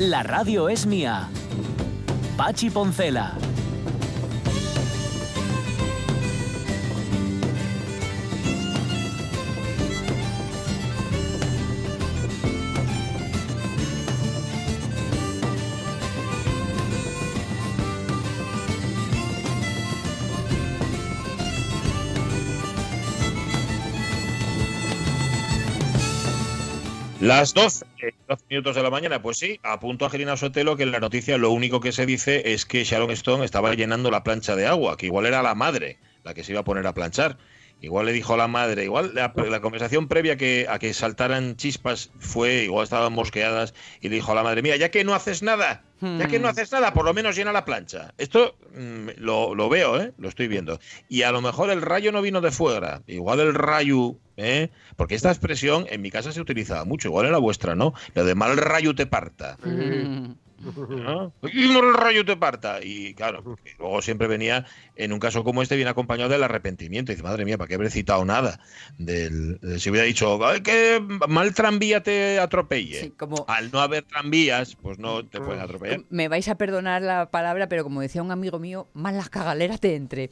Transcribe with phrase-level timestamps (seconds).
[0.00, 1.28] La radio es mía.
[2.38, 3.36] Pachi Poncela.
[27.20, 27.84] Las 12,
[28.30, 31.36] 12 minutos de la mañana, pues sí, a punto Angelina Sotelo que en la noticia
[31.36, 34.96] lo único que se dice es que Sharon Stone estaba llenando la plancha de agua,
[34.96, 37.38] que igual era la madre la que se iba a poner a planchar.
[37.82, 41.56] Igual le dijo a la madre, igual la, la conversación previa que, a que saltaran
[41.56, 45.14] chispas fue, igual estaban mosqueadas, y le dijo a la madre, mira, ya que no
[45.14, 48.12] haces nada, ya que no haces nada, por lo menos llena la plancha.
[48.18, 50.12] Esto mm, lo, lo veo, ¿eh?
[50.18, 50.78] lo estoy viendo.
[51.08, 54.68] Y a lo mejor el rayo no vino de fuera, igual el rayo, ¿eh?
[54.96, 57.94] porque esta expresión en mi casa se utilizaba mucho, igual en la vuestra, ¿no?
[58.14, 59.56] Lo de mal rayo te parta.
[59.64, 60.36] ¿no?
[61.52, 62.78] Y no el rayo te parta.
[62.82, 67.12] Y claro, luego siempre venía, en un caso como este, viene acompañado del arrepentimiento.
[67.12, 68.60] Y dice, madre mía, ¿para qué haber citado nada?
[68.98, 73.00] Del, del- si hubiera dicho, "Ay, que mal tranvía te atropelle.
[73.00, 76.00] Sí, como- Al no haber tranvías, pues no te pueden atropellar.
[76.10, 79.80] Me vais a perdonar la palabra, pero como decía un amigo mío, más las cagaleras
[79.80, 80.30] te entre.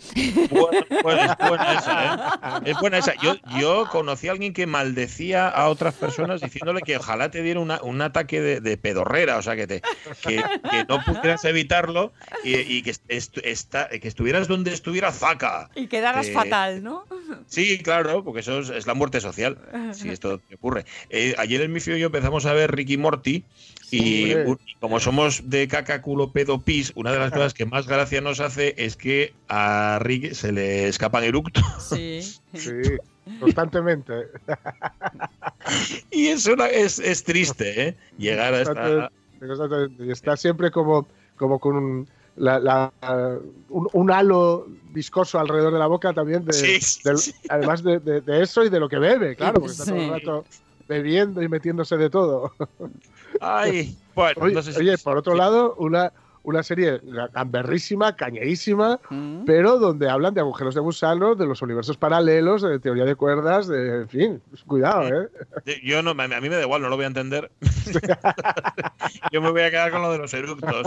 [0.51, 2.71] Bueno, pues es buena esa, ¿eh?
[2.71, 3.15] Es buena esa.
[3.23, 7.61] Yo, yo conocí a alguien que maldecía a otras personas diciéndole que ojalá te diera
[7.61, 9.83] una- un ataque de, de pedorrera, o sea, que, te,
[10.27, 10.37] que,
[10.71, 12.13] que no pudieras evitarlo
[12.45, 15.71] y, y que, est- esta- que estuvieras donde estuviera Zaca.
[15.75, 17.05] Y quedaras Eh, fatal, ¿no?
[17.47, 19.59] Sí, claro, porque eso es, es la muerte social,
[19.93, 20.85] si esto te ocurre.
[21.11, 23.45] Eh, ayer el Mifio y yo empezamos a ver Ricky Morty
[23.91, 24.47] y, hombre.
[24.47, 27.87] un- y como somos de caca, culo, pedo, pis, una de las cosas que más
[27.87, 32.21] gracia nos hace es que a Ricky se le escapan eructos Sí.
[32.55, 32.71] Sí,
[33.41, 34.13] constantemente.
[36.11, 37.95] y eso una- es, es triste, ¿eh?
[38.19, 39.11] Llegar a esta...
[39.99, 41.07] Y está siempre como,
[41.37, 42.93] como con un, la- la-
[43.69, 47.33] un, un halo viscoso alrededor de la boca también, de, Sí, sí, del- sí.
[47.49, 50.11] además de, de- de eso y de lo que bebe, claro, porque está todo el
[50.11, 50.45] rato
[50.89, 52.55] bebiendo y metiéndose de todo.
[53.41, 55.39] Ay, bueno, Oye, no sé si- oye, por otro sí.
[55.39, 56.13] lado, una,
[56.43, 57.01] una serie
[57.33, 59.45] gamberrísima, cañerísima, Mm.
[59.45, 63.69] pero donde hablan de agujeros de gusano, de los universos paralelos, de teoría de cuerdas,
[63.69, 65.29] de, en fin, cuidado, ¿eh?
[65.83, 67.51] Yo no, a mí me da igual, no lo voy a entender.
[69.33, 70.87] yo me voy a quedar con lo de los eructos.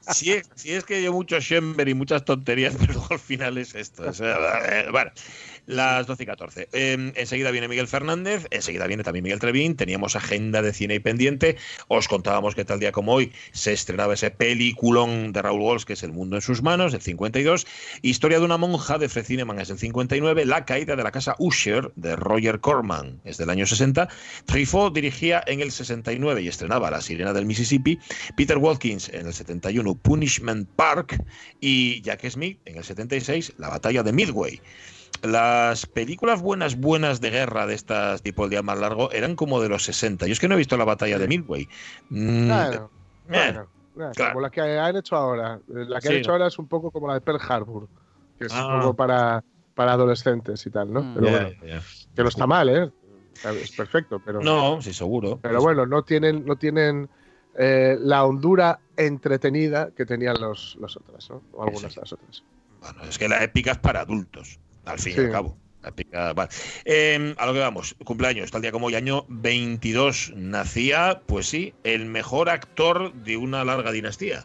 [0.00, 3.74] Si es, si es que yo mucho Schember y muchas tonterías, pero al final es
[3.74, 4.04] esto.
[4.08, 4.36] o sea,
[4.68, 5.10] eh, bueno,
[5.70, 6.68] las 12 y 14.
[6.72, 9.76] Eh, enseguida viene Miguel Fernández, enseguida viene también Miguel Trevín.
[9.76, 11.56] Teníamos agenda de cine y pendiente.
[11.88, 15.92] Os contábamos que tal día como hoy se estrenaba ese peliculón de Raúl Walsh, que
[15.94, 17.66] es El mundo en sus manos, el 52.
[18.02, 20.44] Historia de una monja de Fred Cineman es el 59.
[20.44, 24.08] La caída de la casa Usher de Roger Corman es del año 60.
[24.46, 27.98] Truffaut dirigía en el 69 y estrenaba La sirena del Mississippi.
[28.36, 31.22] Peter Watkins en el 71 Punishment Park
[31.60, 34.60] y Jack Smith en el 76 La batalla de Midway.
[35.22, 39.60] Las películas buenas, buenas de guerra de estas tipo el día más largo eran como
[39.60, 40.26] de los 60.
[40.26, 41.68] Yo es que no he visto la batalla de Midway.
[42.08, 42.90] Mm, Claro,
[43.28, 44.32] eh, bueno, eh, claro.
[44.32, 45.60] como la que han hecho ahora.
[45.68, 46.20] La que han Sí.
[46.20, 47.88] hecho ahora es un poco como la de Pearl Harbor,
[48.38, 48.66] que es Ah.
[48.66, 49.44] un poco para,
[49.74, 51.02] para adolescentes y tal, ¿no?
[51.02, 51.14] Mm.
[51.14, 51.50] Pero bueno,
[52.14, 52.90] que no está mal, ¿eh?
[53.62, 55.38] Es perfecto, pero, No, sí, seguro.
[55.42, 57.08] pero bueno, no tienen, no tienen
[57.58, 61.42] eh, la hondura entretenida que tenían los, los otras, ¿no?
[61.52, 62.42] O algunas de las otras.
[62.80, 65.20] Bueno, es que la épica es para adultos, al fin Sí.
[65.20, 65.56] y al cabo.
[66.34, 66.50] Vale.
[66.84, 71.72] Eh, a lo que vamos, cumpleaños, tal día como hoy, año 22, nacía, pues sí,
[71.84, 74.44] el mejor actor de una larga dinastía.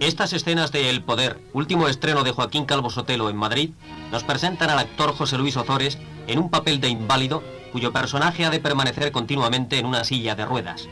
[0.00, 3.70] Estas escenas de El Poder, último estreno de Joaquín Calvo Sotelo en Madrid,
[4.12, 7.42] nos presentan al actor José Luis Ozores en un papel de inválido
[7.72, 10.88] cuyo personaje ha de permanecer continuamente en una silla de ruedas.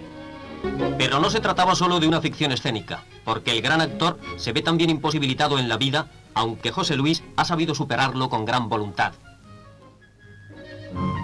[0.99, 4.63] Pero no se trataba solo de una ficción escénica, porque el gran actor se ve
[4.63, 9.13] también imposibilitado en la vida, aunque José Luis ha sabido superarlo con gran voluntad.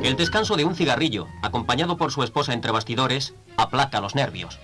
[0.02, 4.58] El descanso de un cigarrillo, acompañado por su esposa entre bastidores, aplaca los nervios.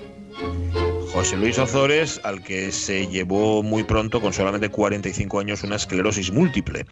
[1.16, 6.30] José Luis Ozores, al que se llevó muy pronto, con solamente 45 años, una esclerosis
[6.30, 6.84] múltiple.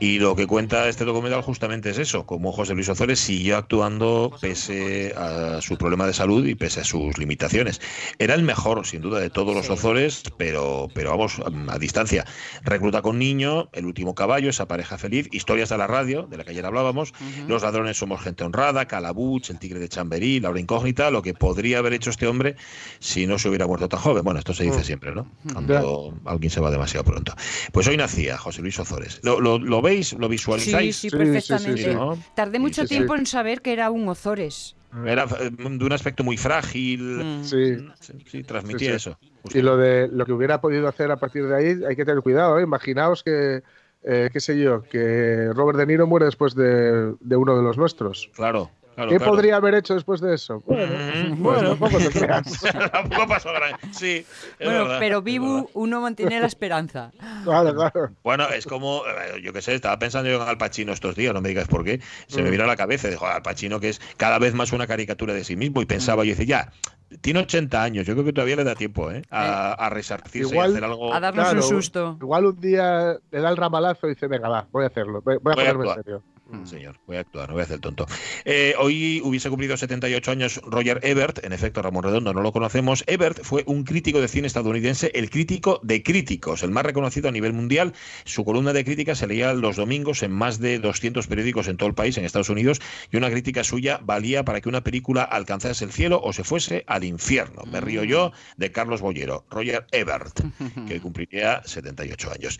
[0.00, 4.32] Y lo que cuenta este documental justamente es eso, como José Luis Ozores siguió actuando
[4.40, 7.80] pese a su problema de salud y pese a sus limitaciones.
[8.18, 12.24] Era el mejor, sin duda, de todos los Ozores, pero, pero vamos, a distancia.
[12.64, 16.42] Recluta con niño, El último caballo, esa pareja feliz, Historias de la radio, de la
[16.42, 17.14] que ayer hablábamos,
[17.46, 21.78] Los ladrones somos gente honrada, Calabuch, El tigre de Chamberí, Laura Incógnita, lo que podría
[21.78, 22.56] haber hecho este hombre
[22.98, 24.22] si no se hubiera muerto tan joven.
[24.24, 24.84] Bueno, esto se dice Mm.
[24.84, 25.26] siempre, ¿no?
[25.52, 27.34] Cuando alguien se va demasiado pronto.
[27.72, 29.20] Pues hoy nacía José Luis Ozores.
[29.22, 30.12] ¿Lo, lo- lo veis?
[30.14, 30.96] ¿Lo visualizáis?
[30.96, 31.82] sí, Sí, perfectamente.
[31.82, 32.18] sí, sí, ¿no?
[32.34, 32.94] Tardé Sí, mucho sí, sí.
[32.96, 34.76] tiempo en saber que era un Ozores.
[35.06, 37.00] Era eh, de un aspecto muy frágil.
[37.40, 37.44] Mm.
[37.44, 37.76] Sí.
[38.00, 39.10] Sí, sí, transmitía Sí, sí.
[39.10, 39.18] eso.
[39.58, 42.22] Y lo de lo que hubiera podido hacer a partir de ahí, hay que tener
[42.22, 42.58] cuidado.
[42.58, 42.62] ¿eh?
[42.64, 43.62] Imaginaos que,
[44.02, 47.76] eh, qué sé yo, que Robert De Niro muere después de, de uno de los
[47.78, 48.30] nuestros.
[48.34, 48.70] Claro.
[49.00, 49.32] Claro ¿Qué claro.
[49.32, 50.62] podría haber hecho después de eso?
[50.66, 51.68] Bueno, Mm, pues bueno.
[51.70, 52.60] tampoco te creas.
[52.92, 54.24] Tampoco pasó gran- Sí,
[54.58, 55.64] Bueno, verdad, pero verdad.
[55.74, 57.10] uno mantiene la esperanza.
[57.44, 58.10] Claro, claro.
[58.22, 61.34] Bueno, es como, eh, yo qué sé, estaba pensando yo en Al Pacino estos días,
[61.34, 62.52] no me digas por qué, se me Mm.
[62.52, 65.44] vino a la cabeza, dijo Al Pacino que es cada vez más una caricatura de
[65.44, 68.62] sí mismo y pensaba, yo decía, ya, tiene 80 años, yo creo que todavía le
[68.64, 69.22] da tiempo ¿eh?
[69.30, 71.12] a, a resarcirse Igual- y hacer algo.
[71.12, 71.60] A darnos Claro.
[71.60, 72.16] un susto.
[72.20, 75.20] Igual un día le da el ramalazo y dice, venga, va, voy a hacerlo.
[75.22, 76.22] Voy, voy a Voy a en serio.
[76.50, 78.06] Mm, Señor, voy a actuar, no voy a hacer el tonto.
[78.44, 83.04] Eh, hoy hubiese cumplido 78 años Roger Ebert, en efecto, Ramón Redondo no lo conocemos.
[83.06, 87.32] Ebert fue un crítico de cine estadounidense, el crítico de críticos, el más reconocido a
[87.32, 87.92] nivel mundial.
[88.24, 91.88] Su columna de crítica se leía los domingos en más de 200 periódicos en todo
[91.88, 92.80] el país, en Estados Unidos,
[93.12, 96.84] y una crítica suya valía para que una película alcanzase el cielo o se fuese
[96.86, 97.62] al infierno.
[97.70, 100.40] Me río yo de Carlos Bollero, Roger Ebert,
[100.88, 102.58] que hoy cumpliría 78 años.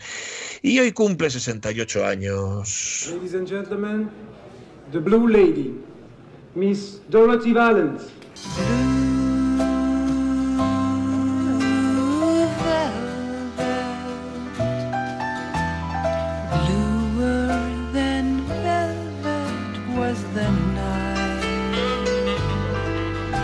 [0.61, 3.09] Y hoy cumple 68 años.
[3.11, 5.73] Ladies and gentlemen, the Blue Lady,
[6.53, 8.11] Miss Dorothy Valens.
[16.51, 17.47] Bluer
[17.91, 21.41] than velvet was the night.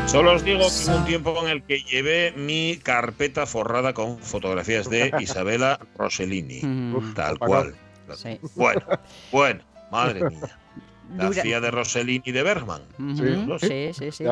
[0.07, 4.19] Solo os digo que hubo un tiempo en el que llevé mi carpeta forrada con
[4.19, 6.61] fotografías de Isabela Rossellini.
[6.61, 7.13] Mm.
[7.15, 7.73] Tal cual.
[8.15, 8.39] Sí.
[8.55, 8.81] Bueno,
[9.31, 9.61] bueno,
[9.91, 10.39] madre mía.
[11.15, 12.81] La Dura- hacía de Rossellini de Bergman.
[13.61, 13.93] Sí.
[13.93, 14.25] Sí, sí.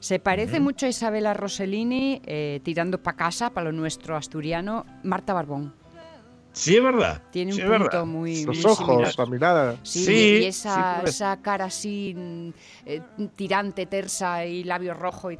[0.00, 5.34] Se parece mucho a Isabela Rossellini, eh, tirando para casa, para lo nuestro asturiano, Marta
[5.34, 5.74] Barbón.
[6.52, 7.20] Sí, es verdad.
[7.30, 8.06] Tiene un sí, punto verdad.
[8.06, 9.14] muy, Los muy ojos, similar.
[9.18, 9.76] la mirada.
[9.82, 12.16] Sí, Sí, y sí, esa, esa cara así
[12.86, 13.02] eh,
[13.36, 15.30] tirante, tersa y labio rojo.
[15.32, 15.38] Y...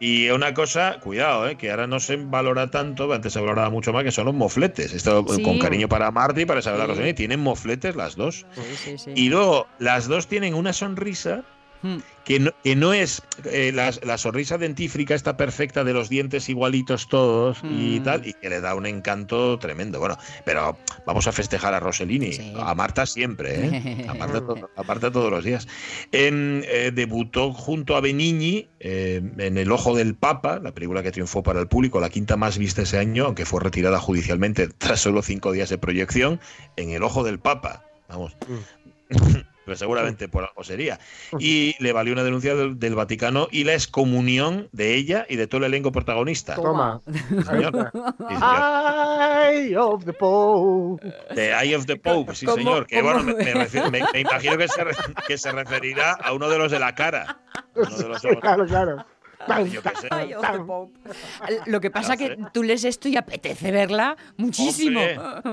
[0.00, 3.92] Y una cosa, cuidado, eh, que ahora no se valora tanto, antes se valoraba mucho
[3.92, 4.92] más, que son los mofletes.
[4.92, 5.42] Esto Sí.
[5.42, 6.88] con cariño para Marta y para Isabela Sí.
[6.90, 7.14] Rossellini.
[7.14, 8.44] Tienen mofletes las dos.
[8.84, 8.96] Sí.
[9.14, 11.42] Y luego, las dos tienen una sonrisa
[11.84, 11.98] Mm.
[12.24, 16.48] que no, que no es eh, la, la sonrisa dentífrica está perfecta de los dientes
[16.48, 18.02] igualitos todos y Mm.
[18.02, 20.00] tal, y que le da un encanto tremendo.
[20.00, 20.16] Bueno,
[20.46, 22.54] pero vamos a festejar a Rossellini, Sí.
[22.58, 24.06] a Marta siempre, ¿eh?
[24.08, 25.68] a, Marta, to- a Marta todos los días.
[26.10, 31.12] En, eh, debutó junto a Benigni eh, en El Ojo del Papa, la película que
[31.12, 35.00] triunfó para el público, la quinta más vista ese año, aunque fue retirada judicialmente tras
[35.00, 36.40] solo cinco días de proyección,
[36.76, 37.84] en El Ojo del Papa.
[38.08, 38.34] Vamos.
[39.64, 40.98] Pero seguramente por algo sería.
[41.38, 45.46] Y le valió una denuncia del, del Vaticano y la excomunión de ella y de
[45.46, 46.54] todo el elenco protagonista.
[46.54, 47.00] Toma.
[47.06, 47.90] Sí, señor.
[48.30, 51.02] Eye of the Pope.
[51.34, 52.86] The Eye of the Pope, sí, ¿Cómo- señor.
[52.86, 54.94] Que bueno, me, me refiero- me- me imagino que se, re-
[55.26, 57.38] que se referirá a uno de los de la cara.
[57.74, 58.38] Uno de los ojos.
[58.40, 59.04] Claro, claro.
[59.70, 60.08] Yo qué sé.
[60.10, 60.98] Ay, of the Pope.
[61.66, 65.00] Lo que pasa No que tú lees esto y apetece verla muchísimo.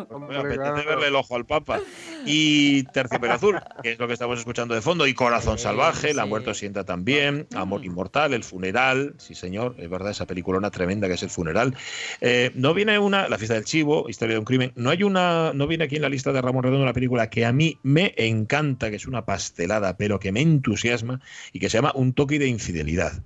[0.10, 1.79] Hombre, me apetece verle el ojo al Papa.
[2.25, 5.07] Y Terciopelo Azul, que es lo que estamos escuchando de fondo.
[5.07, 6.25] Y Corazón Sí, Salvaje, La.
[6.25, 7.48] Muerte sienta también.
[7.55, 9.15] Amor Inmortal, El Funeral.
[9.17, 11.75] Sí, señor, es verdad, esa peliculona tremenda que es El Funeral.
[12.21, 14.71] Eh, no viene una, La Fiesta del Chivo, Historia de un Crimen.
[14.75, 17.45] No hay una, no viene aquí en la lista de Ramón Redondo una película que
[17.45, 21.21] a mí me encanta, que es una pastelada, pero que me entusiasma
[21.51, 23.24] y que se llama Un toque de infidelidad.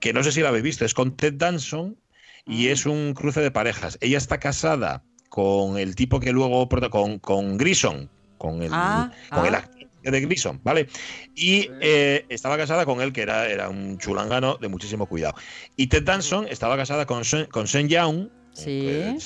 [0.00, 1.96] Que no sé si la habéis visto, es con Ted Danson
[2.46, 3.98] y es un cruce de parejas.
[4.00, 9.46] Ella está casada con el tipo que luego con, con Grison, con el, Ah, con
[9.46, 9.58] el ah.
[9.58, 10.88] actor de Grison, ¿vale?
[11.34, 15.34] Y eh, estaba casada con él, que era, era un chulangano de muchísimo cuidado.
[15.76, 18.86] Y Ted Danson estaba casada con Sen, con Sen Young, Sí.
[18.88, 19.16] eh,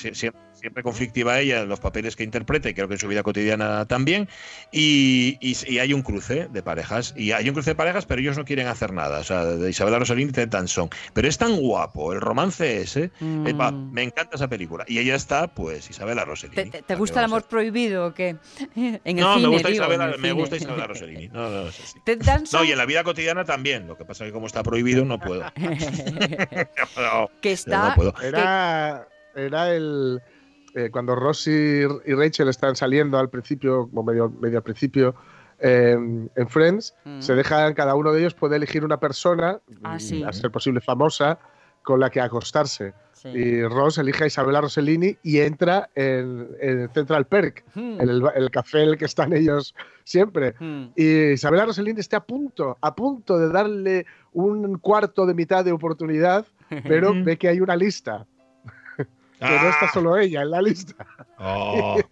[0.59, 3.85] siempre conflictiva ella en los papeles que interpreta y creo que en su vida cotidiana
[3.85, 4.27] también.
[4.71, 7.13] Y, y, hay un cruce de parejas.
[7.17, 9.19] Y hay un cruce de parejas, pero ellos no quieren hacer nada.
[9.19, 10.89] O sea, de Isabela Rossellini y Ted Danson.
[11.13, 13.03] Pero es tan guapo, el romance ese.
[13.21, 13.91] Eh, Mm.
[13.91, 14.85] me encanta esa película.
[14.87, 16.55] Y ella está, pues, Isabela Rossellini.
[16.55, 18.35] ¿Te, te- te gusta el amor prohibido o qué?
[18.75, 20.31] En el no, cine, me gusta, digo, en Isabela, el me cine.
[20.39, 21.27] gusta Isabela Rossellini.
[21.29, 21.99] No, no, es así.
[22.05, 23.87] Ted Danson, No, y en la vida cotidiana también.
[23.87, 25.43] Lo que pasa es que como está prohibido, no puedo.
[26.97, 27.95] No, que no está...
[27.95, 28.13] puedo.
[28.21, 30.21] Era, era el.
[30.85, 35.15] Eh, cuando Ross y, y Rachel están saliendo al principio, o medio, medio al principio,
[35.59, 35.97] eh,
[36.35, 37.19] en Friends, Mm.
[37.21, 40.23] se dejan, cada uno de ellos puede elegir una persona, Ah, mm, sí.
[40.23, 41.37] a ser posible famosa,
[41.83, 42.93] con la que acostarse.
[43.13, 43.29] Sí.
[43.29, 47.99] Y Ross elige a Isabela Rossellini y entra en, en Central Perk, Hmm.
[47.99, 50.53] en el, el café en el que están ellos siempre.
[50.59, 50.91] Hmm.
[50.95, 55.71] Y Isabela Rossellini está a punto, a punto de darle un cuarto de mitad de
[55.71, 56.45] oportunidad,
[56.87, 58.25] pero ve que hay una lista,
[59.39, 60.93] que no está Ah, solo ella en la lista.
[61.39, 61.99] oh,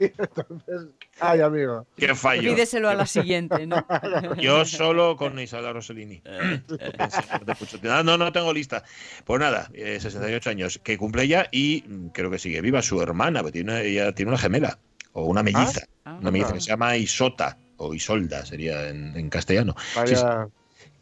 [0.00, 0.88] Y entonces,
[1.20, 2.42] ay amigo, qué fallo.
[2.52, 3.86] Pídeselo a la siguiente, ¿no?
[4.40, 6.20] Yo solo con Isabela Rossellini.
[7.82, 8.82] No, no, no tengo lista.
[9.24, 13.00] Pues nada, eh, 68 años, que cumple ella y mm, creo que sigue viva su
[13.00, 14.78] hermana, porque tiene una- ella tiene una gemela
[15.12, 15.86] o una melliza.
[16.04, 16.16] Ah.
[16.20, 19.74] Una melliza que se llama Isota o Isolda, sería en, en castellano.
[19.94, 20.24] vaya, Sí,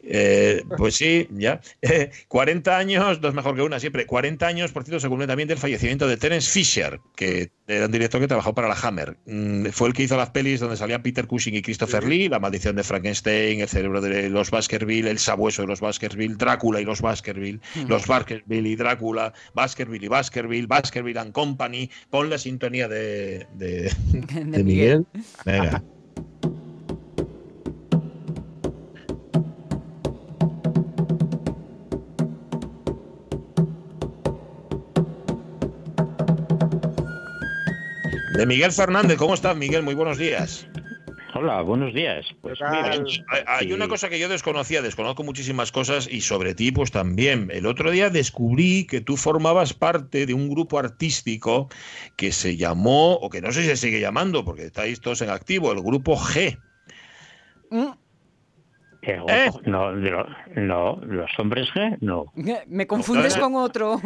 [0.03, 1.61] Eh, pues sí, ya.
[1.81, 4.05] Eh, 40 años, dos mejor que una siempre.
[4.05, 7.91] 40 años, por cierto, se cumple también del fallecimiento de Terence Fisher, que era un
[7.91, 9.17] director que trabajó para la Hammer.
[9.25, 12.39] Mm, fue el que hizo las pelis donde salían Peter Cushing y Christopher Lee, La
[12.39, 16.85] maldición de Frankenstein, El cerebro de los Baskerville, El sabueso de los Baskerville, Drácula y
[16.85, 21.89] los Baskerville, Los Baskerville y Drácula, Baskerville y Baskerville, Baskerville and Company.
[22.09, 25.05] Pon la sintonía de, de, De de Miguel.
[25.45, 25.83] Venga.
[38.33, 39.83] De Miguel Fernández, ¿cómo estás, Miguel?
[39.83, 40.67] Muy buenos días.
[41.33, 42.25] Hola, buenos días.
[42.41, 43.03] Pues Hay-
[43.47, 43.73] Hay sí.
[43.73, 47.49] una cosa que yo desconocía, desconozco muchísimas cosas y sobre ti pues también.
[47.53, 51.69] El otro día descubrí que tú formabas parte de un grupo artístico
[52.17, 55.29] que se llamó, o que no sé si se sigue llamando, porque estáis todos en
[55.29, 56.57] activo, el grupo G.
[59.03, 59.49] Eh, ¿Eh?
[59.65, 62.25] no, no, los hombres G, no.
[62.67, 63.99] Me confundes con otro.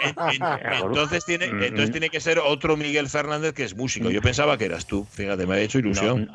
[0.00, 0.14] En-
[0.84, 1.92] Entonces tiene, Mm, entonces mm.
[1.92, 4.10] tiene que ser otro Miguel Fernández que es músico.
[4.10, 5.04] Yo pensaba que eras tú.
[5.10, 6.30] Fíjate, me ha hecho No, ilusión.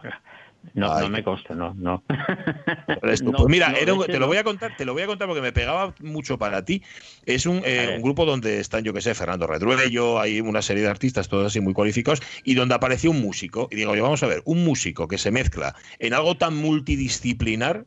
[0.74, 1.04] No, no, Ay.
[1.04, 2.04] no me consta, no, no.
[3.02, 5.08] Pues mira, no, era un- ese te lo voy a contar, te lo voy a
[5.08, 6.84] contar porque me pegaba mucho para ti.
[7.26, 10.84] Es un, eh, un grupo donde están, yo que sé, Fernando Redruello, hay una serie
[10.84, 13.68] de artistas, todos así muy cualificados, y donde apareció un músico.
[13.72, 17.86] Y digo, yo, vamos a ver, un músico que se mezcla en algo tan multidisciplinar,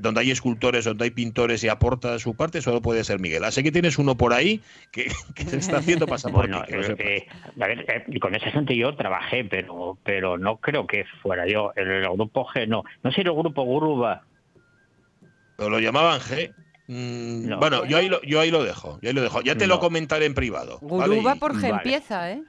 [0.00, 3.42] donde hay escultores, donde hay pintores y aporta su parte, solo puede ser Miguel.
[3.44, 4.60] Así que tienes uno por ahí
[4.92, 7.26] que, que se está haciendo pasar por Bueno, eh, eh,
[7.60, 11.72] a ver, eh, con esa gente yo trabajé, pero pero no creo que fuera yo.
[11.76, 12.84] El, el grupo G, no.
[13.02, 14.22] No sé el grupo Guruba.
[15.56, 16.52] Pero lo llamaban G.
[16.86, 17.58] Mm, No.
[17.58, 19.40] bueno, yo ahí, lo, yo ahí lo dejo, yo ahí lo dejo.
[19.40, 20.78] Ya te lo comentaré en privado.
[20.82, 21.14] ¿vale?
[21.14, 21.74] Guruba Y- por G Vale.
[21.76, 22.42] empieza, ¿eh?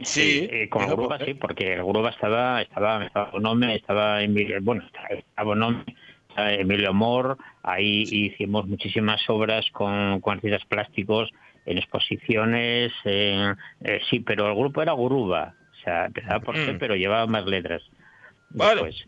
[0.00, 4.56] Sí, eh, con Guruba pues, sí, porque el Guruba estaba, estaba, estaba Bonome, estaba Emilio,
[4.62, 6.01] bueno, estaba Bonome, estaba
[6.36, 11.30] Emilio Mor, ahí hicimos muchísimas obras con, con artistas plásticos
[11.66, 16.72] en exposiciones, en- eh, sí, pero el grupo era Guruba, o sea, empezaba por C,
[16.72, 16.78] Mm.
[16.78, 17.82] pero llevaba más letras.
[18.50, 18.82] Vale.
[18.84, 19.06] Después.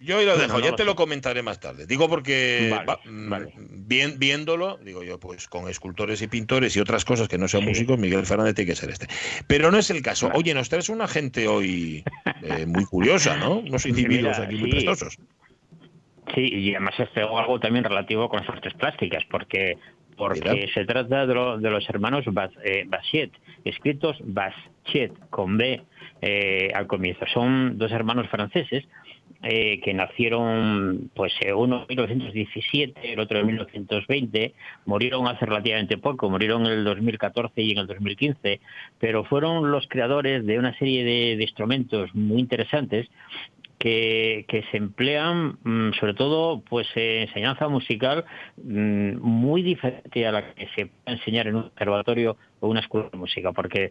[0.00, 0.86] Yo ahí lo Bueno, dejo, no ya lo te sé.
[0.86, 1.84] lo comentaré más tarde.
[1.84, 3.52] Digo porque Vale, va, mm, vale.
[3.56, 7.64] bien- viéndolo, digo yo, pues con escultores y pintores y otras cosas que no sean
[7.64, 7.70] Sí.
[7.70, 9.08] músicos, Miguel Fernández tiene que ser este.
[9.48, 10.30] Pero no es el caso.
[10.34, 12.04] Oye, nos traes una gente hoy
[12.44, 13.58] eh, muy curiosa, ¿no?
[13.58, 15.18] Unos individuos Mira, aquí muy prestosos.
[16.34, 19.76] Sí, y además es algo también relativo con las artes plásticas, porque
[20.16, 20.72] porque Mira.
[20.74, 23.30] se trata de, lo- de los hermanos Bas- eh, Basiet,
[23.64, 25.80] escritos Basiet con B
[26.20, 27.24] eh, al comienzo.
[27.32, 28.84] Son dos hermanos franceses
[29.44, 34.54] eh, que nacieron, pues eh, uno en 1917, el otro en 1920,
[34.86, 38.60] murieron hace relativamente poco, murieron en el 2014 y en el 2015,
[38.98, 43.06] pero fueron los creadores de una serie de, de instrumentos muy interesantes
[43.78, 48.24] que, que se emplean mm, sobre todo pues eh, enseñanza musical
[48.56, 53.08] mm, muy diferente a la que se puede enseñar en un conservatorio o una escuela
[53.10, 53.90] de música porque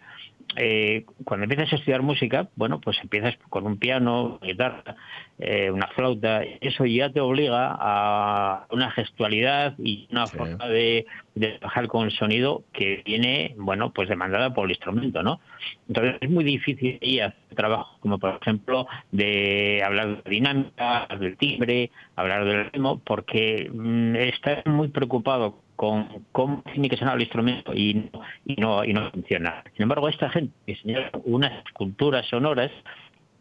[0.56, 4.96] eh, cuando empiezas a estudiar música bueno pues empiezas con un piano una guitarra
[5.40, 10.38] eh, una flauta eso ya te obliga a una gestualidad y una Sí.
[10.38, 11.06] forma de,
[11.36, 15.40] de trabajar con el sonido que viene bueno pues demandada por el instrumento no
[15.88, 21.08] entonces es muy difícil ir a hacer trabajo como por ejemplo de hablar de dinámica,
[21.20, 27.16] del timbre, hablar del ritmo, porque mm, está muy preocupado con cómo tiene que sonar
[27.16, 29.64] el instrumento y no, y no, y no funciona.
[29.76, 32.72] Sin embargo, esta gente diseñó unas esculturas sonoras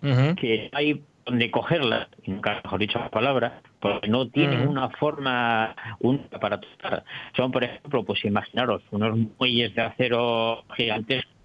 [0.01, 6.39] que hay donde cogerlas, nunca mejor dicho la palabra, porque no tienen una forma única
[6.39, 7.03] para tocar.
[7.37, 11.36] Son, por ejemplo, pues imaginaros, unos muelles de acero gigantescos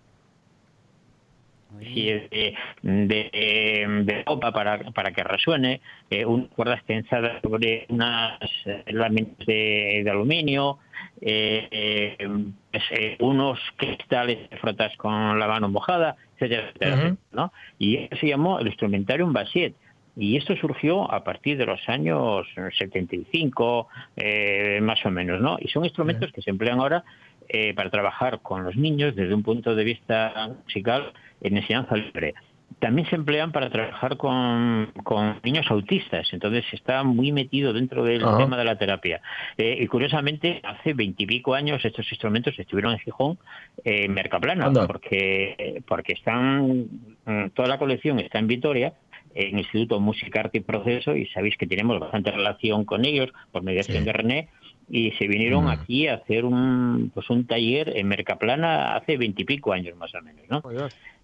[1.80, 8.40] de, de, de copa para, para que resuene, eh, una cuerda extensada sobre unas
[8.88, 10.80] láminas de, de aluminio,
[11.22, 12.28] eh, eh,
[12.72, 17.54] pues, eh, unos cristales que frotas con la mano mojada, etcétera, etcétera, ¿no?
[17.78, 19.76] Y eso se llamó el instrumentarium Basiet.
[20.18, 22.46] Y esto surgió a partir de los años
[22.78, 23.88] 75,
[24.18, 25.58] eh, más o menos, ¿no?
[25.60, 27.04] Y son instrumentos que se emplean ahora
[27.54, 32.34] eh, para trabajar con los niños desde un punto de vista musical en enseñanza libre.
[32.80, 38.22] También se emplean para trabajar con, con niños autistas, entonces está muy metido dentro del
[38.22, 39.22] tema de la terapia.
[39.58, 43.38] Eh, y curiosamente, hace veintipico años estos instrumentos estuvieron en Gijón,
[43.84, 44.88] eh, en Mercaplana, Anda.
[44.88, 46.88] porque, porque están,
[47.26, 48.94] mm, toda la colección está en Vitoria,
[49.36, 53.62] en Instituto Música, Arte y Proceso, y sabéis que tenemos bastante relación con ellos por
[53.62, 54.48] mediación de René,
[54.94, 55.70] y se vinieron Mm.
[55.70, 60.44] aquí a hacer un, pues un taller en Mercaplana hace veintipico años más o menos,
[60.50, 60.62] ¿no?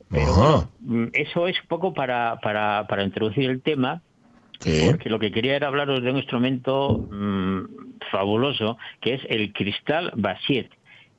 [0.10, 4.02] Pero bueno, mm, eso es un poco para, para, para introducir el tema,
[4.86, 7.62] porque lo que quería era hablaros de un instrumento mm,
[8.10, 10.70] fabuloso, que es el cristal Basiet,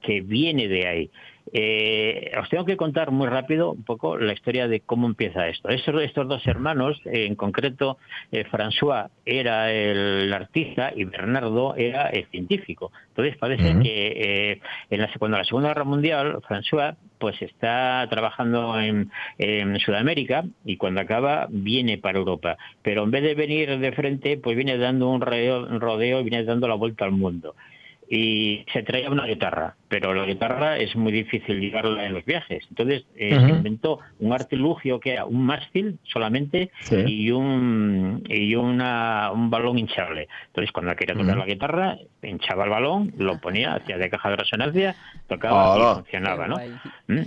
[0.00, 1.10] que viene de ahí.
[1.52, 5.68] Eh, os tengo que contar muy rápido un poco la historia de cómo empieza esto.
[5.68, 7.98] Estos, estos dos hermanos, en concreto,
[8.32, 12.92] eh, François era el artista y Bernardo era el científico.
[13.08, 18.78] Entonces parece que eh, en la, cuando la Segunda Guerra Mundial, François pues está trabajando
[18.78, 22.56] en, en Sudamérica y cuando acaba viene para Europa.
[22.82, 26.24] Pero en vez de venir de frente, pues viene dando un rodeo, un rodeo y
[26.24, 27.54] viene dando la vuelta al mundo
[28.10, 32.64] y se traía una guitarra, pero la guitarra es muy difícil llevarla en los viajes.
[32.70, 36.96] Entonces eh, se inventó un artilugio que era un mástil solamente Sí.
[37.06, 40.28] y un y una, un balón hinchable.
[40.46, 44.36] Entonces cuando quería tocar la guitarra, hinchaba el balón, lo ponía hacia de caja de
[44.36, 44.94] resonancia,
[45.28, 46.56] tocaba y funcionaba, ¿no?
[47.08, 47.22] ¿Mm?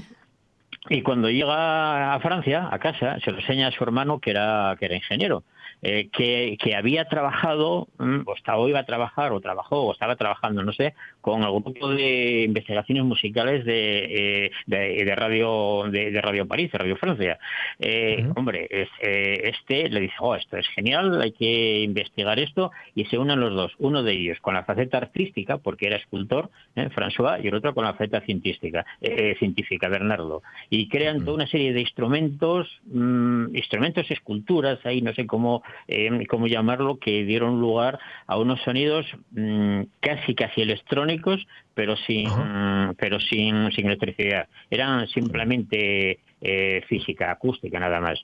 [0.89, 4.75] Y cuando llega a Francia, a casa, se lo enseña a su hermano que era,
[4.79, 5.43] que era ingeniero,
[5.81, 9.91] eh, que, que había trabajado, mm, o estaba, o iba a trabajar, o trabajó, o
[9.91, 15.83] estaba trabajando, no sé, con el grupo de investigaciones musicales de, eh, de, de Radio
[15.89, 17.39] de, de Radio París, de Radio Francia.
[17.79, 22.71] Eh, Hombre, es, eh, este le dice, oh, esto es genial, hay que investigar esto,
[22.95, 26.49] y se unen los dos, uno de ellos con la faceta artística, porque era escultor,
[26.75, 30.41] eh, François, y el otro con la faceta científica, eh, científica, Bernardo.
[30.69, 36.25] Y crean toda una serie de instrumentos, mm, instrumentos, esculturas, ahí no sé cómo, eh,
[36.27, 42.95] cómo llamarlo, que dieron lugar a unos sonidos mm, casi casi electrónicos, pero sin, mm,
[42.97, 44.47] pero sin, sin electricidad.
[44.69, 48.19] Eran simplemente eh, física, acústica nada más.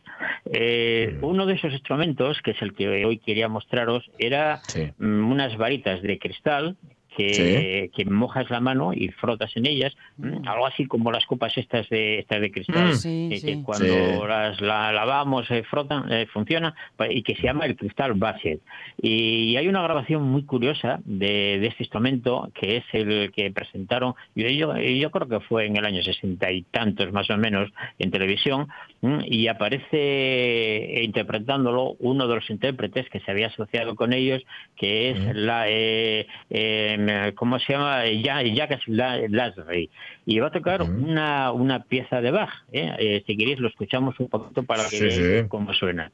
[0.45, 4.61] Eh, Uno de esos instrumentos, que es el que hoy quería mostraros, era
[4.97, 6.75] mm, unas varitas de cristal
[7.17, 11.57] que, que mojas la mano y frotas en ellas, mm, algo así como las copas
[11.57, 12.93] estas de estas de cristal, Mm.
[12.93, 13.45] Sí, eh, sí.
[13.47, 14.27] que cuando Sí.
[14.27, 18.61] las la lavamos eh, frotan, eh, funciona pa- y que se llama el cristal Basset.
[19.01, 24.13] Y hay una grabación muy curiosa de, de este instrumento que es el que presentaron,
[24.35, 27.69] yo, yo, yo creo que fue en el año sesenta y tantos más o menos
[27.99, 28.67] en televisión,
[29.01, 34.43] y aparece interpretándolo uno de los intérpretes que se había asociado con ellos,
[34.75, 38.05] que es la, eh, eh, ¿cómo se llama?
[38.07, 39.89] Jacques La- Lasry.
[40.25, 42.49] Y va a tocar una, una pieza de Bach.
[42.71, 42.91] ¿eh?
[42.99, 45.47] Eh, si queréis lo escuchamos un poquito para que Sí, veáis sí.
[45.47, 46.11] cómo suena.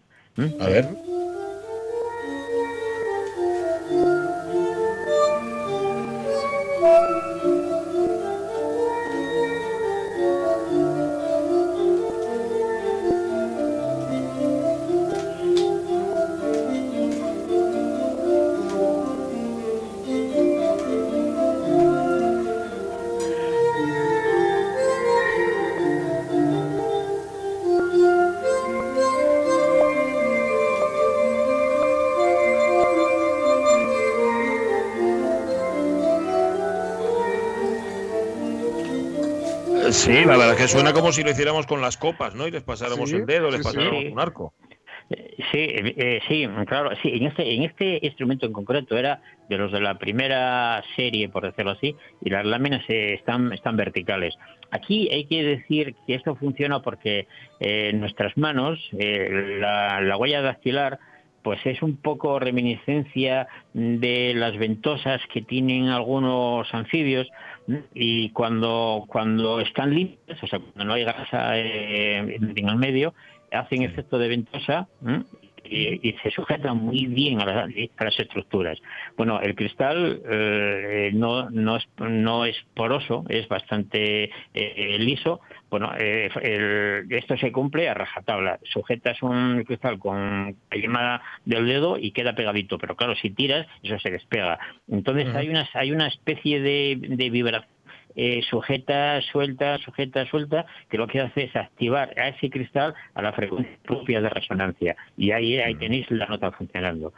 [0.59, 0.85] A ver.
[40.63, 42.47] Que suena como si lo hiciéramos con las copas, ¿no?
[42.47, 44.07] Y les pasáramos Sí, el dedo, les sí, pasáramos sí.
[44.07, 44.53] un arco.
[45.09, 47.09] Sí, eh, sí, claro, sí.
[47.13, 51.43] En este, en este instrumento en concreto era de los de la primera serie, por
[51.43, 54.35] decirlo así, y las láminas eh, están, están verticales.
[54.71, 57.27] Aquí hay que decir que esto funciona porque
[57.59, 60.99] eh, nuestras manos, eh, la, la huella dactilar
[61.43, 67.27] pues es un poco reminiscencia de las ventosas que tienen algunos anfibios
[67.93, 73.13] y cuando cuando están limpias, o sea, cuando no hay grasa eh, en el medio,
[73.51, 74.87] hacen efecto de ventosa
[75.73, 78.79] y, se sujeta muy bien a las, estructuras.
[79.17, 85.41] Bueno, el cristal eh, no, no, es, no es poroso, es bastante eh, liso.
[85.69, 88.59] Bueno, eh, esto se cumple a rajatabla.
[88.63, 93.67] Sujetas un cristal con la yema del dedo y queda pegadito, pero claro, si tiras,
[93.81, 94.59] eso se despega.
[94.87, 97.72] Entonces hay, una, hay una especie de, de vibración
[98.15, 103.21] eh, sujeta, suelta, sujeta, suelta, que lo que hace es activar a ese cristal a
[103.21, 104.95] la frecuencia propia de resonancia.
[105.17, 107.13] Y ahí, ahí tenéis la nota funcionando,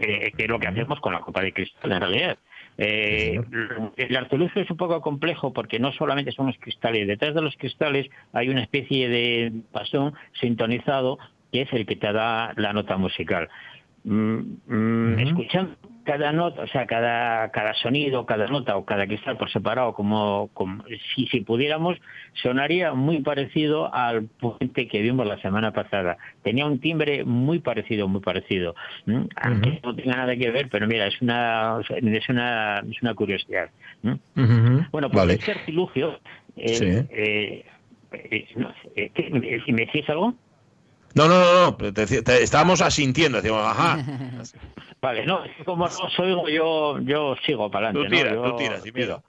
[0.00, 2.38] eh, que es lo que hacemos con la copa de cristal en realidad.
[2.76, 3.40] Eh,
[3.96, 7.56] el arteluzgo es un poco complejo porque no solamente son los cristales, detrás de los
[7.56, 11.18] cristales hay una especie de pasón sintonizado
[11.52, 13.48] que es el que te da la nota musical.
[14.04, 19.36] Mm, mm, escuchando cada nota, o sea, cada, cada sonido, cada nota o cada cristal
[19.36, 20.50] por separado, como,
[21.14, 21.98] si, si pudiéramos,
[22.34, 26.18] sonaría muy parecido al puente que vimos la semana pasada.
[26.42, 28.74] Tenía un timbre muy parecido, muy parecido.
[29.36, 33.70] Aunque no tenga nada que ver, pero mira, es una, es una, es una curiosidad.
[34.02, 35.34] Bueno, pues vale.
[35.34, 36.20] este artilugio,
[36.56, 37.64] eh, eh,
[38.94, 40.34] eh, ¿me decís algo?
[41.14, 42.32] No, no, no, no.
[42.40, 43.98] estábamos asintiendo, decimos, ajá.
[45.00, 48.08] Vale, no, como no soy yo, yo sigo para adelante.
[48.08, 49.22] Tú tiras, tú tiras, sin miedo.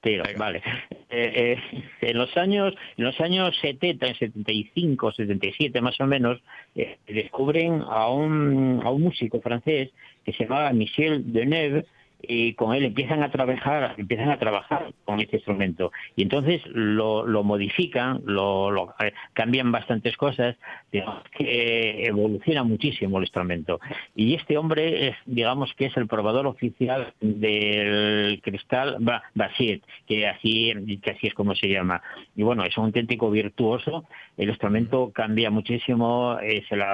[0.00, 0.62] Tiro, vale.
[1.10, 6.40] Eh, eh, en los años, en los años 70, en 75, 77 más o menos,
[6.76, 9.90] eh, descubren a un, a un músico francés
[10.24, 11.84] que se llamaba Michel Deneuve,
[12.20, 17.26] y con él empiezan a trabajar, empiezan a trabajar con este instrumento y entonces lo,
[17.26, 20.56] lo modifican, lo, eh, cambian bastantes cosas,
[20.90, 23.80] digamos que evoluciona muchísimo el instrumento.
[24.14, 28.96] Y este hombre es, digamos que es el probador oficial del cristal
[29.34, 32.02] Basiet, que así, que así es como se llama.
[32.36, 34.04] Y bueno, es un auténtico virtuoso,
[34.38, 36.84] el instrumento cambia muchísimo, eh, se, le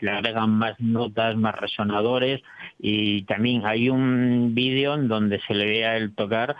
[0.00, 2.42] se le agregan más notas, más resonadores
[2.80, 6.56] y también hay un vídeo donde se le vea el tocar,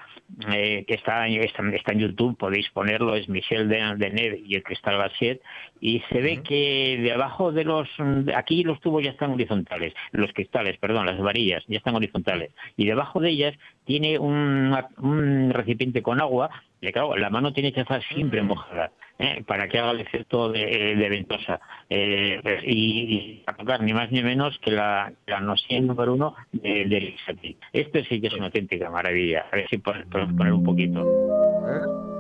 [0.52, 4.98] eh, que está, está, en YouTube, podéis ponerlo, es Michel de, de y el Cristal
[4.98, 5.40] Bassiet,
[5.80, 7.88] y se ve que debajo de los,
[8.35, 12.85] aquí los tubos ya están horizontales, los cristales, perdón, las varillas ya están horizontales, y
[12.87, 13.54] debajo de ellas
[13.85, 18.90] tiene un, un recipiente con agua, y claro, la mano tiene que estar siempre mojada.
[19.18, 19.42] ¿eh?
[19.47, 21.61] para que haga el efecto de, ventosa.
[21.88, 26.88] Eh, y, a tocar ni más ni menos que la, la noción número uno del
[26.88, 29.47] de Esto sí que es una auténtica maravilla.
[29.53, 31.01] A ver si podemos poner un poquito.
[31.01, 32.13] ¿Eh?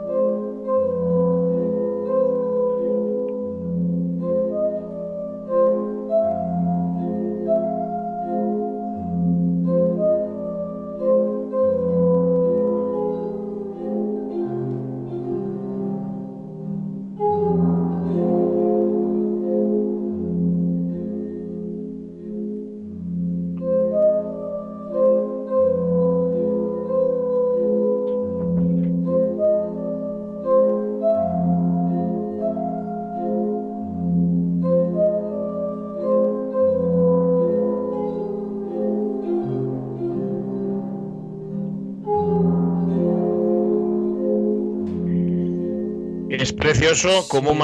[46.88, 47.54] Precioso cómo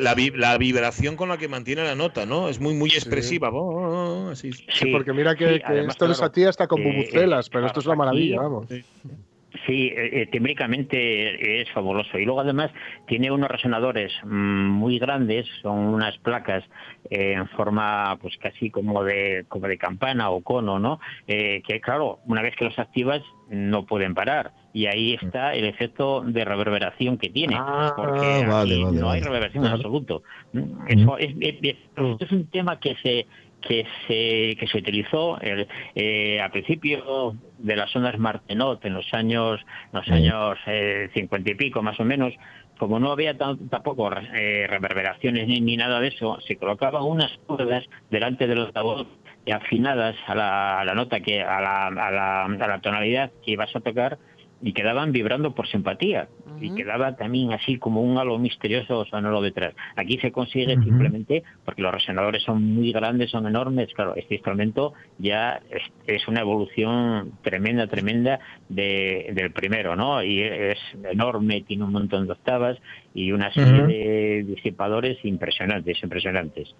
[0.00, 2.48] la, la, vibración con la que mantiene la nota, ¿no?
[2.48, 3.50] Es muy, muy expresiva.
[4.34, 4.50] Sí,
[4.92, 7.86] porque mira que, esto de esa tía está con eh, bubucelas, eh, pero esto es
[7.86, 8.66] una maravilla, vamos.
[9.66, 10.28] Sí, eh,
[11.60, 12.18] es fabuloso.
[12.18, 12.70] Y luego además
[13.06, 16.64] tiene unos resonadores mm, muy grandes, son unas placas
[17.10, 21.00] en forma pues casi como de, como de campana o cono, ¿no?
[21.26, 26.22] que claro, una vez que los activas no pueden parar y ahí está el efecto
[26.22, 30.22] de reverberación que tiene, ah, porque no hay reverberación en absoluto.
[30.86, 33.26] Eso es, es, un tema que se
[33.60, 39.60] que se que se utilizó eh, a principio de las ondas Martenot en los años
[39.92, 42.32] los años eh, cincuenta y pico más o menos
[42.78, 48.46] como no había tampoco eh, reverberaciones ni, nada de eso se colocaban unas cuerdas delante
[48.46, 49.08] de los altavoz
[49.52, 53.52] afinadas a la, a la nota que a la, a la, a la tonalidad que
[53.52, 54.18] ibas a tocar
[54.60, 56.28] y quedaban vibrando por simpatía
[56.60, 59.74] y quedaba también así como un halo misterioso sonoro detrás.
[59.94, 63.88] Aquí se consigue simplemente porque los resonadores son muy grandes, son enormes.
[63.94, 65.60] Claro, este instrumento ya
[66.06, 70.22] es, una evolución tremenda, tremenda de, del primero, ¿no?
[70.24, 72.76] Y es enorme, tiene un montón de octavas
[73.14, 76.74] y una serie de disipadores impresionantes, impresionantes.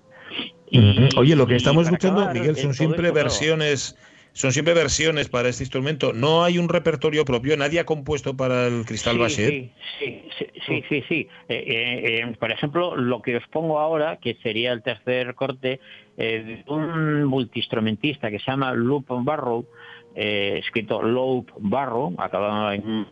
[0.71, 3.97] Y- Oye, lo que y estamos escuchando, acabar, Miguel, son siempre esto, claro, versiones.
[4.39, 6.13] Son siempre versiones para este instrumento.
[6.13, 7.57] No hay un repertorio propio.
[7.57, 9.51] Nadie ha compuesto para el cristal sí, Bachet.
[9.51, 11.29] Sí, sí, sí, sí, sí, sí.
[11.49, 15.81] Eh, eh, eh, por ejemplo, lo que os pongo ahora, que sería el tercer corte,
[16.17, 19.67] eh, de un multiinstrumentista que se llama Loop Barrow,
[20.15, 23.09] eh, escrito Loop Barrow, acabado en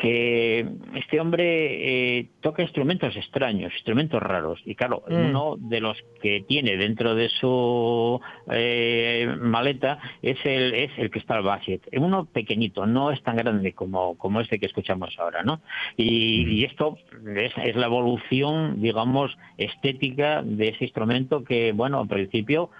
[0.00, 4.60] que este hombre eh, toca instrumentos extraños, instrumentos raros.
[4.64, 5.30] Y claro, Mm.
[5.30, 11.42] uno de los que tiene dentro de su eh, maleta es el, es el Crystal
[11.42, 11.82] Basset.
[11.96, 15.60] Uno pequeñito, no es tan grande como, como este que escuchamos ahora, ¿no?
[15.96, 16.98] Y, y esto
[17.34, 22.70] es, es la evolución, digamos, estética de ese instrumento que, bueno, al principio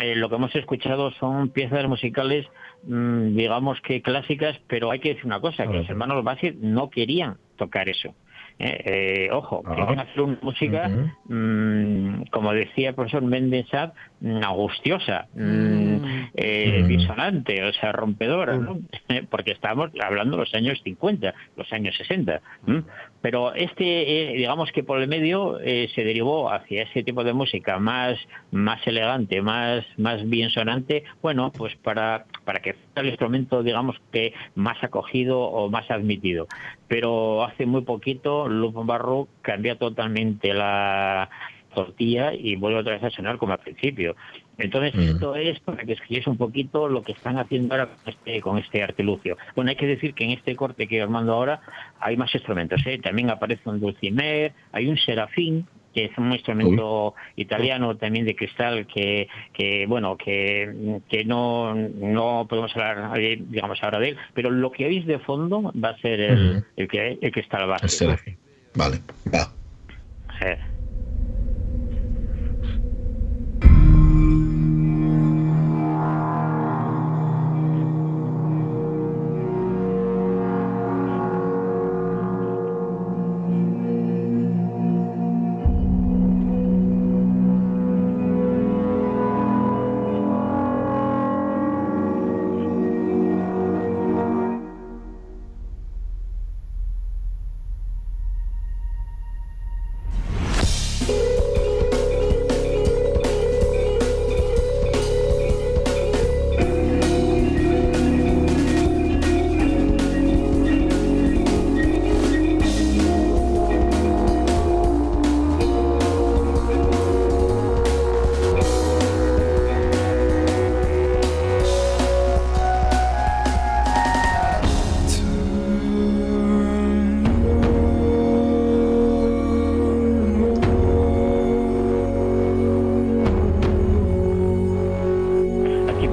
[0.00, 2.46] eh, lo que hemos escuchado son piezas musicales,
[2.84, 6.90] mm, digamos que clásicas, pero hay que decir una cosa, que los hermanos Basset no
[6.90, 8.14] querían tocar eso.
[8.60, 9.76] Eh, eh, ojo, Ah.
[9.76, 10.88] querían hacer una música,
[11.26, 15.96] mm, como decía el profesor Mendensat, mm, angustiosa, mm,
[16.34, 16.86] eh, Mm.
[16.88, 18.78] disonante, o sea, rompedora, ¿no?
[19.30, 22.40] porque estamos hablando de los años 50, los años 60.
[22.66, 22.82] ¿m?
[23.20, 27.32] Pero este, eh, digamos que por el medio eh, se derivó hacia ese tipo de
[27.32, 28.16] música más,
[28.50, 33.96] más elegante, más, más bien sonante, bueno, pues para, para que fuera el instrumento, digamos
[34.12, 36.46] que más acogido o más admitido.
[36.86, 41.28] Pero hace muy poquito, Lupo Barro cambia totalmente la
[41.84, 44.16] tortilla y vuelve otra vez a sonar como al principio.
[44.56, 48.40] Entonces, esto es para que escuchéis un poquito lo que están haciendo ahora con este,
[48.40, 49.36] con este artilugio.
[49.54, 51.60] Bueno, hay que decir que en este corte que os mando ahora
[52.00, 52.80] hay más instrumentos.
[52.86, 52.98] ¿eh?
[52.98, 58.86] También aparece un dulcimer, hay un serafín, que es un instrumento italiano también de cristal
[58.86, 64.70] que, que bueno, que, que no, no podemos hablar, digamos, ahora de él, pero lo
[64.70, 68.04] que oís de fondo va a ser el, el que, el que está al base.
[68.04, 68.36] El.
[68.74, 68.98] Vale,
[69.32, 69.52] va.
[70.44, 70.58] Eh.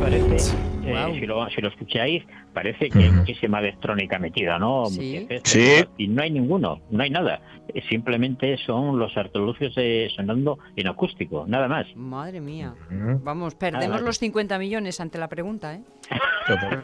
[0.01, 0.35] Parece,
[0.85, 4.85] eh, si, lo, si lo escucháis, parece que hay muchísima electrónica metida, ¿no?
[4.87, 5.27] Sí.
[5.43, 5.83] Sí.
[5.97, 7.41] Y no hay ninguno, no hay nada.
[7.73, 11.87] Eh, Simplemente son los artilugios eh, sonando en acústico, nada más.
[11.95, 12.75] Madre mía.
[13.23, 15.81] Vamos, perdemos los 50 millones ante la pregunta, ¿eh?
[16.47, 16.83] Total-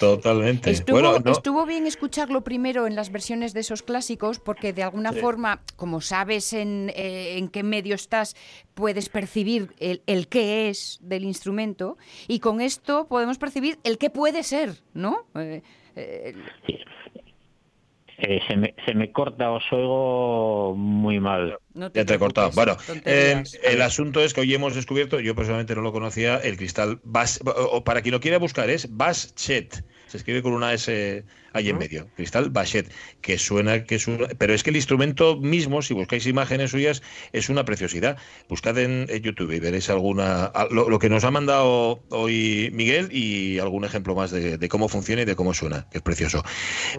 [0.00, 0.70] Totalmente.
[0.70, 4.82] Estuvo, bueno, no- estuvo bien escucharlo primero en las versiones de esos clásicos porque de
[4.82, 5.20] alguna Sí.
[5.20, 8.36] forma, como sabes en, eh, en qué medio estás,
[8.74, 11.96] puedes percibir el, el qué es del instrumento
[12.28, 15.26] y con esto podemos percibir el qué puede ser, ¿no?
[15.34, 15.62] Eh,
[15.96, 16.34] eh,
[18.18, 21.58] Eh, se, me, se me corta, os oigo muy mal.
[21.74, 22.50] no Ya te he cortado.
[22.54, 26.56] Bueno, eh, el asunto es que hoy hemos descubierto, yo personalmente no lo conocía, el
[26.56, 29.84] cristal Bas, o para quien lo quiera buscar es Baschet.
[30.16, 32.08] Se escribe con una S ahí en medio.
[32.16, 36.26] Cristal Baschet, que suena que es un- pero es que el instrumento mismo, si buscáis
[36.26, 37.02] imágenes suyas,
[37.32, 38.16] es una preciosidad.
[38.48, 43.08] Buscad en, en YouTube y veréis alguna lo, lo que nos ha mandado hoy Miguel
[43.12, 46.42] y algún ejemplo más de, de cómo funciona y de cómo suena, que es precioso.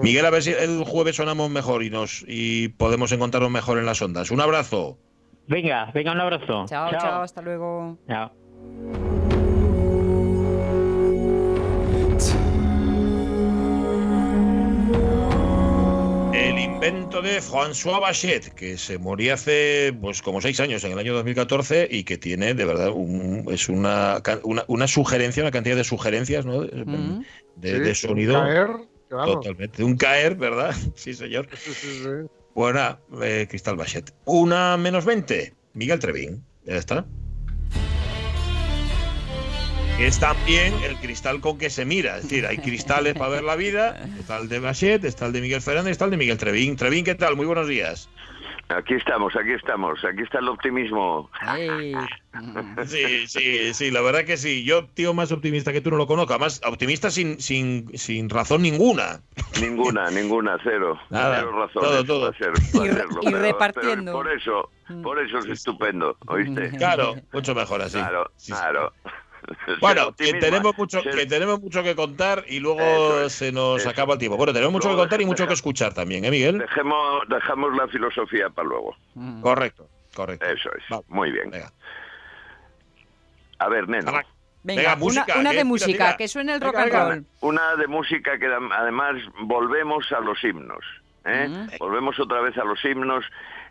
[0.01, 3.86] Miguel, a ver si el jueves sonamos mejor y nos y podemos encontrarnos mejor en
[3.86, 4.32] las ondas.
[4.32, 4.99] Un abrazo.
[5.47, 6.65] Venga, venga, un abrazo.
[6.67, 7.97] Chao, chao, hasta luego.
[8.08, 9.16] Chao.
[16.78, 21.13] Invento de François Bachet, que se moría hace pues como seis años, en el año
[21.16, 25.84] 2014, y que tiene de verdad un- es una, una, una sugerencia, una cantidad de
[25.84, 26.62] sugerencias ¿no?
[26.62, 27.24] de, Mm.
[27.56, 28.34] de- Sí, de sonido.
[28.36, 28.68] caer,
[29.10, 29.36] que vamos.
[29.38, 29.84] Totalmente.
[29.84, 30.70] Un caer, ¿verdad?
[30.96, 31.48] Sí, señor.
[31.58, 32.10] Sí, sí, sí.
[32.54, 34.13] Buena, eh, Cristal Bachet.
[34.26, 35.54] Una menos 20.
[35.74, 36.44] Miguel Trevín.
[36.63, 37.08] Ya está.
[40.00, 42.18] Es también el cristal con que se mira.
[42.18, 43.98] Es decir, hay cristales para ver la vida.
[44.20, 46.76] Está el de Bachet, está el de Miguel Fernández, está el de Miguel Trevín.
[46.76, 47.36] Trevín, ¿qué tal?
[47.36, 48.08] Muy buenos días.
[48.70, 51.30] Aquí estamos, aquí estamos, aquí está el optimismo.
[52.86, 54.64] Sí, sí, sí, la verdad que sí.
[54.66, 56.34] Yo, tío, más optimista que tú no lo conozco.
[56.34, 59.22] Además, optimista sin, sin, sin razón ninguna.
[59.62, 61.00] Ninguna, ninguna, cero.
[61.10, 62.30] Nada, cero razones todo, todo.
[62.30, 64.04] Y re- serlo, y pero- repartiendo.
[64.06, 64.70] pero por eso,
[65.02, 66.70] por eso es estupendo, ¿oíste?
[66.78, 67.98] Claro, mucho mejor así.
[67.98, 68.52] Claro, Sí, sí.
[68.52, 68.94] claro.
[69.82, 73.82] Bueno, que tenemos mucho, ser- que tenemos mucho que contar y luego es, se nos
[73.82, 73.90] eso.
[73.90, 74.38] acaba el tiempo.
[74.38, 76.58] Bueno, tenemos mucho Luego que contar y deja- mucho que escuchar también, ¿eh, Miguel?
[76.60, 78.96] Dejemos, dejamos la filosofía para luego.
[79.42, 80.46] Correcto, correcto.
[80.46, 80.84] Eso es.
[81.10, 81.50] Muy bien.
[81.52, 81.72] Venga.
[83.60, 83.84] A ver.
[83.86, 84.26] Arranca.
[84.64, 86.18] Venga, música, una, que de música, tira.
[86.18, 87.06] que suene el Venga, rock and venga.
[87.10, 87.26] roll.
[87.42, 90.84] Una de música que además volvemos a los himnos.
[91.26, 91.48] ¿eh?
[91.80, 93.24] Volvemos otra vez a los himnos.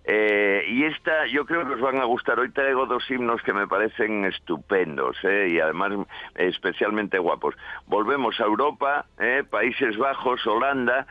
[0.09, 2.39] Eh, y esta yo creo que os van a gustar.
[2.39, 5.49] Hoy traigo dos himnos que me parecen estupendos ¿eh?
[5.51, 7.57] y además especialmente guapos.
[7.87, 9.43] Volvemos a Europa, ¿eh?
[9.49, 11.09] Países Bajos, Holanda.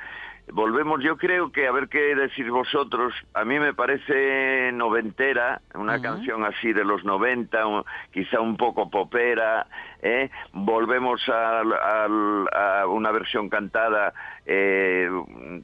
[0.51, 5.95] Volvemos, yo creo que, a ver qué decís vosotros, a mí me parece noventera, una
[6.01, 9.65] canción así de los 90, un- quizá un poco popera,
[10.03, 10.29] ¿eh?
[10.53, 14.13] volvemos al- al- a, una versión cantada,
[14.45, 15.09] eh,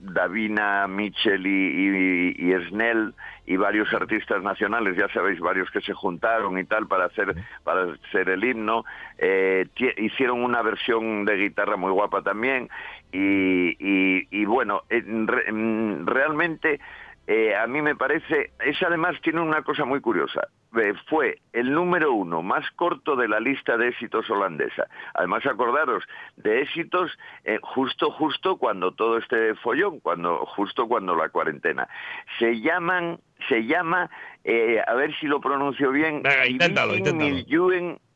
[0.02, 3.13] Davina, Mitchell y, y, y Snell
[3.46, 7.84] y varios artistas nacionales, ya sabéis, varios que se juntaron y tal para hacer, para
[7.94, 8.84] hacer el himno,
[9.17, 9.67] eh,
[9.98, 12.70] hicieron una versión de guitarra muy guapa también
[13.12, 16.80] y, y, y bueno, en re- en- realmente
[17.28, 21.71] eh, a mí me parece, es además tiene una cosa muy curiosa, Eh, fue el
[21.74, 24.88] número uno más corto de la lista de éxitos holandesa.
[25.13, 26.04] Además, acordaros,
[26.38, 27.12] de éxitos
[27.43, 31.88] eh, justo, justo cuando todo este follón, cuando, justo cuando la cuarentena.
[32.39, 33.19] Se llaman,
[33.50, 34.10] se llama,
[34.45, 36.93] eh, a ver si lo pronuncio bien, Venga, inténtalo.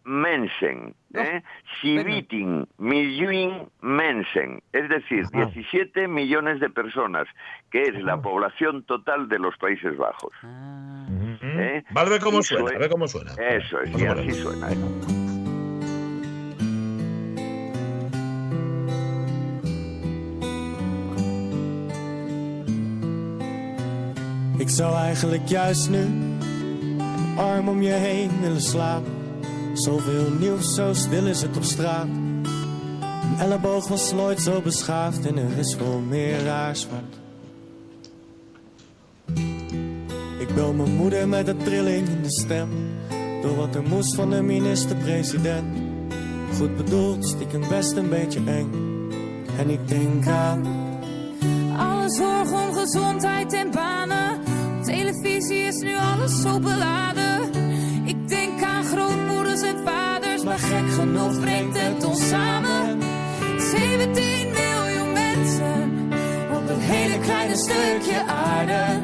[0.06, 0.94] Mensen.
[1.14, 1.42] ¿eh?
[1.82, 4.62] Sivitin Miljoen Mensen.
[4.72, 7.28] Es decir, 17 millones de personas,
[7.72, 10.32] que es la población total de los Países Bajos.
[11.42, 11.84] ¿eh?
[11.96, 13.32] Va a ver cómo suena, sue- a ver cómo suena.
[13.34, 14.72] Eso es, y así suena.
[14.72, 14.78] ¿eh?
[24.58, 29.14] Ik zou eigenlijk juist nu een arm om je heen willen slapen.
[29.76, 32.08] Zoveel nieuws, zo stil is het op straat.
[32.08, 37.20] Een elleboog was nooit zo beschaafd en er is veel meer raars wat.
[40.40, 42.70] Ik bel mijn moeder met een trilling in de stem.
[43.42, 45.78] Door wat er moest van de minister-president.
[46.58, 48.72] Goed bedoeld, stiekem best een beetje eng.
[49.58, 50.66] En ik denk aan
[51.78, 54.40] Alle zorg om gezondheid en banen.
[54.78, 57.50] Op televisie is nu alles zo beladen.
[58.06, 58.86] Ik denk aan
[59.56, 63.00] grootmoeders en vaders, maar gek genoeg brengt het ons samen.
[63.58, 66.10] 17 miljoen mensen
[66.52, 69.02] op een hele kleine stukje aarde.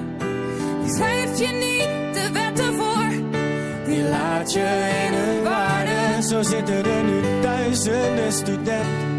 [0.83, 3.09] Die schrijft je niet de wetten voor,
[3.85, 6.27] die laat je in hun waarde.
[6.27, 9.09] Zo zitten er nu duizenden studenten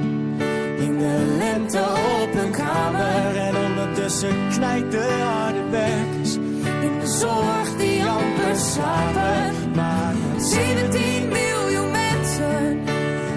[0.78, 1.80] in de lente
[2.22, 3.36] op hun kamer.
[3.36, 6.34] En ondertussen knijpt de harde werkers
[6.82, 9.54] In de zorg die amper slapen.
[9.74, 12.83] Maar 17 miljoen mensen.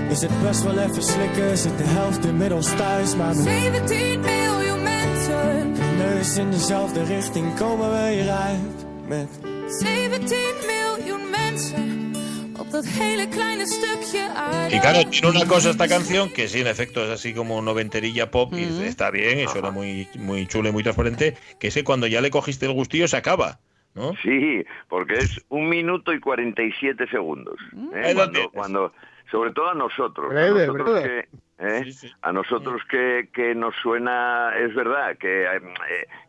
[0.09, 3.15] is het best wel even slikken, zit de helft inmiddels thuis.
[3.15, 5.73] Maar met 17 miljoen mensen.
[5.73, 8.85] de neus in dezelfde richting komen we hieruit.
[9.07, 9.27] Met
[9.67, 12.13] 17 miljoen mensen.
[12.59, 14.75] Op dat hele kleine stukje aarde.
[14.75, 18.31] Y claro, tiene una cosa esta canción que sí, en efecto, es así como noventerilla
[18.31, 22.07] pop y está bien y suena muy, muy chulo y muy transparente, que ese cuando
[22.07, 23.59] ya le cogiste el gustillo se acaba,
[23.95, 24.13] ¿no?
[24.21, 27.55] Sí, porque es un minuto y 47 segundos.
[27.93, 28.09] ¿eh?
[28.09, 28.93] Lo Cuando, cuando-
[29.31, 30.29] sobre todo a nosotros.
[30.29, 31.27] Breve, a nosotros breve.
[31.57, 31.93] que, ¿eh?
[32.21, 35.59] A nosotros que, que nos suena, es verdad, que eh,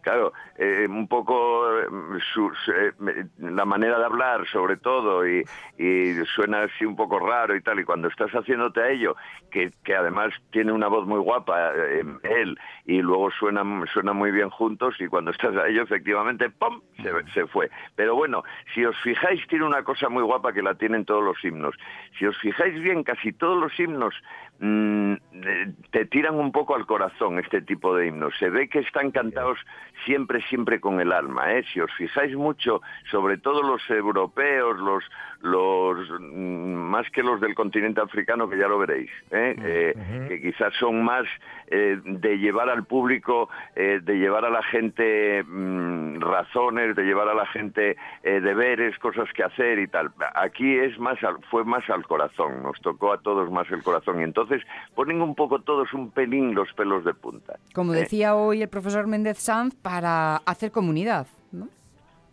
[0.07, 1.87] claro, eh, un poco eh,
[2.33, 2.93] su- su- eh,
[3.39, 5.43] la manera de hablar sobre todo y,
[5.79, 9.17] y suena así un poco raro y tal, y cuando estás haciéndote a ello,
[9.51, 14.31] que, que además tiene una voz muy guapa eh, él, y luego suenan, suena muy
[14.31, 17.69] bien juntos, y cuando estás a ello, efectivamente, ¡pum!, se, se fue.
[17.97, 21.45] Pero bueno, si os fijáis, tiene una cosa muy guapa que la tienen todos los
[21.45, 21.75] himnos.
[22.17, 24.15] Si os fijáis bien, casi todos los himnos
[24.61, 28.35] mm, eh, te tiran un poco al corazón este tipo de himnos.
[28.39, 29.59] Se ve que están cantados
[30.05, 31.53] siempre, siempre con el alma.
[31.55, 31.65] ¿eh?
[31.73, 35.05] Si os fijáis mucho, sobre todo los europeos, los,
[35.43, 39.55] los mm, más que los del continente africano, que ya lo veréis, ¿eh?
[39.63, 41.25] Eh, que quizás son más
[41.69, 47.29] eh, de llevar al público, eh, de llevar a la gente mm, razones, de llevar
[47.29, 50.11] a la gente eh, deberes, cosas que hacer y tal.
[50.35, 54.21] Aquí es más, al- fue más al corazón, nos tocó a todos más el corazón
[54.21, 54.63] y entonces
[54.95, 57.59] ponen un poco todos un pelín los pelos de punta.
[57.75, 61.69] Como decía hoy el profesor Méndez Sanz, para hacer comunidad, ¿no?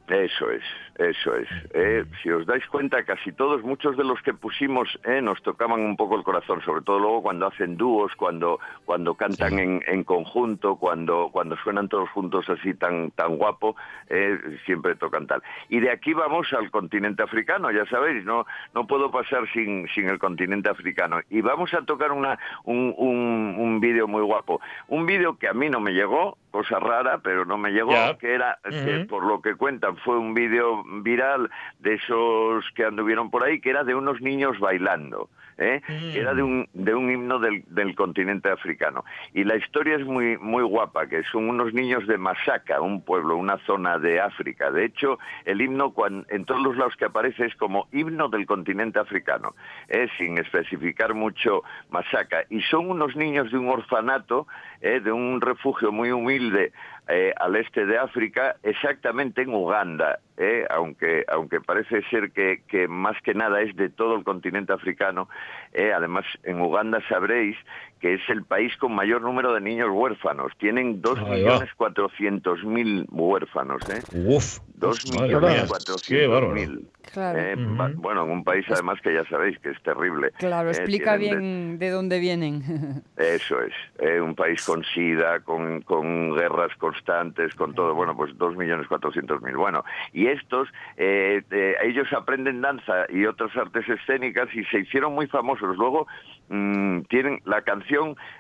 [0.08, 0.64] Eso es,
[0.96, 1.48] eso es.
[1.74, 5.82] Eh, si os dais cuenta, casi todos, muchos de los que pusimos, eh, nos tocaban
[5.82, 10.04] un poco el corazón, sobre todo luego cuando hacen dúos, cuando cuando cantan en, en
[10.04, 13.76] conjunto, cuando cuando suenan todos juntos así tan tan guapo,
[14.10, 15.42] eh, siempre tocan tal.
[15.68, 20.10] Y de aquí vamos al continente africano, ya sabéis, no no puedo pasar sin sin
[20.10, 21.22] el continente africano.
[21.30, 25.54] Y vamos a tocar una un un, un vídeo muy guapo, un vídeo que a
[25.54, 29.42] mí no me llegó, cosa rara, pero no me llegó, que era que por lo
[29.42, 33.96] que cuentan fue un vídeo viral de esos que anduvieron por ahí, que era de
[33.96, 35.30] unos niños bailando.
[35.60, 35.82] ¿eh?
[35.88, 39.06] que era de un, de un himno del, del continente africano.
[39.36, 43.38] Y la historia es muy, muy guapa, que son unos niños de Masaka, un pueblo,
[43.38, 44.72] una zona de África.
[44.72, 48.48] De hecho, el himno cuan- en todos los lados que aparece es como himno del
[48.48, 49.54] continente africano,
[49.90, 50.08] ¿eh?
[50.18, 51.62] sin especificar mucho
[51.92, 52.46] Masaka.
[52.50, 54.48] Y son unos niños de un orfanato,
[54.82, 55.02] ¿eh?
[55.02, 56.74] de un refugio muy humilde
[57.08, 60.66] eh, al este de África, exactamente en Uganda, ¿eh?
[60.70, 65.28] aunque, aunque parece ser que, que más que nada es de todo el continente africano.
[65.74, 65.92] ¿eh?
[65.94, 67.58] Además, en Uganda sabréis
[68.04, 70.52] que es el país con mayor número de niños huérfanos.
[70.58, 71.60] Tienen Ahí va.
[71.80, 73.82] 2.400.000 huérfanos.
[73.88, 74.04] ¿eh?
[74.12, 75.84] Uf, madre mía, qué bárbaro.
[75.86, 76.82] 2.400.000.
[77.14, 77.40] Claro.
[77.40, 80.32] Eh, ba- Bueno, en un país además que ya sabéis que es terrible.
[80.38, 83.04] Claro, Eh, explica bien de dónde vienen.
[83.18, 88.32] eso es, eh, un país con sida, con, con guerras constantes, con todo, bueno, pues
[88.38, 89.56] 2.400.000.
[89.56, 95.14] Bueno, y estos, eh, eh, ellos aprenden danza y otras artes escénicas y se hicieron
[95.14, 95.78] muy famosos.
[95.78, 96.08] Luego
[96.50, 97.93] mm, tienen la canción,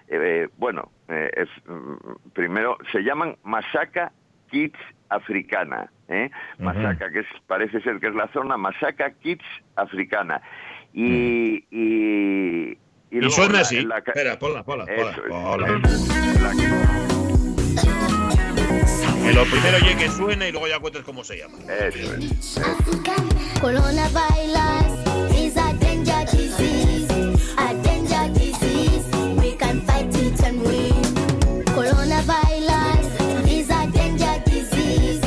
[0.07, 4.11] eh, bueno, eh, es, mm, primero se llaman Masaka
[4.51, 4.77] Kids
[5.09, 6.29] Africana, ¿eh?
[6.59, 9.43] Masaka, que es, parece ser que es la zona Masaka Kids
[9.75, 10.41] Africana.
[10.93, 12.77] Y, y, y
[13.11, 13.81] Y luego suena la- así.
[13.83, 15.11] la Espera, ponla, ponla, ponla.
[15.11, 15.29] Eso es.
[15.31, 15.67] ponla.
[15.67, 16.53] La-
[19.23, 21.57] Que lo primero oye que suene y luego ya cuentes cómo se llama.
[21.69, 22.19] Eso es.
[22.19, 22.59] Is
[30.34, 30.93] it and win.
[31.75, 33.05] Coronavirus
[33.49, 35.21] is a danger disease,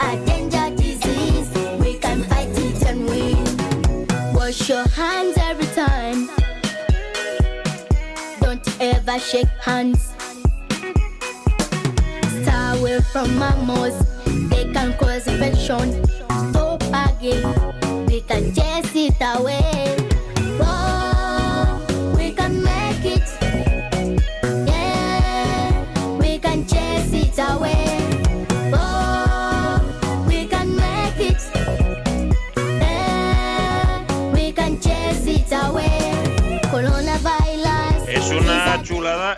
[0.00, 1.48] a danger disease.
[1.78, 4.34] We can fight it and win.
[4.34, 6.30] Wash your hands every time.
[8.40, 10.12] Don't ever shake hands.
[12.42, 13.96] Stay away from mammals.
[14.50, 16.04] They can cause infection.
[16.50, 18.06] Stop again.
[18.06, 20.01] We can chase it away.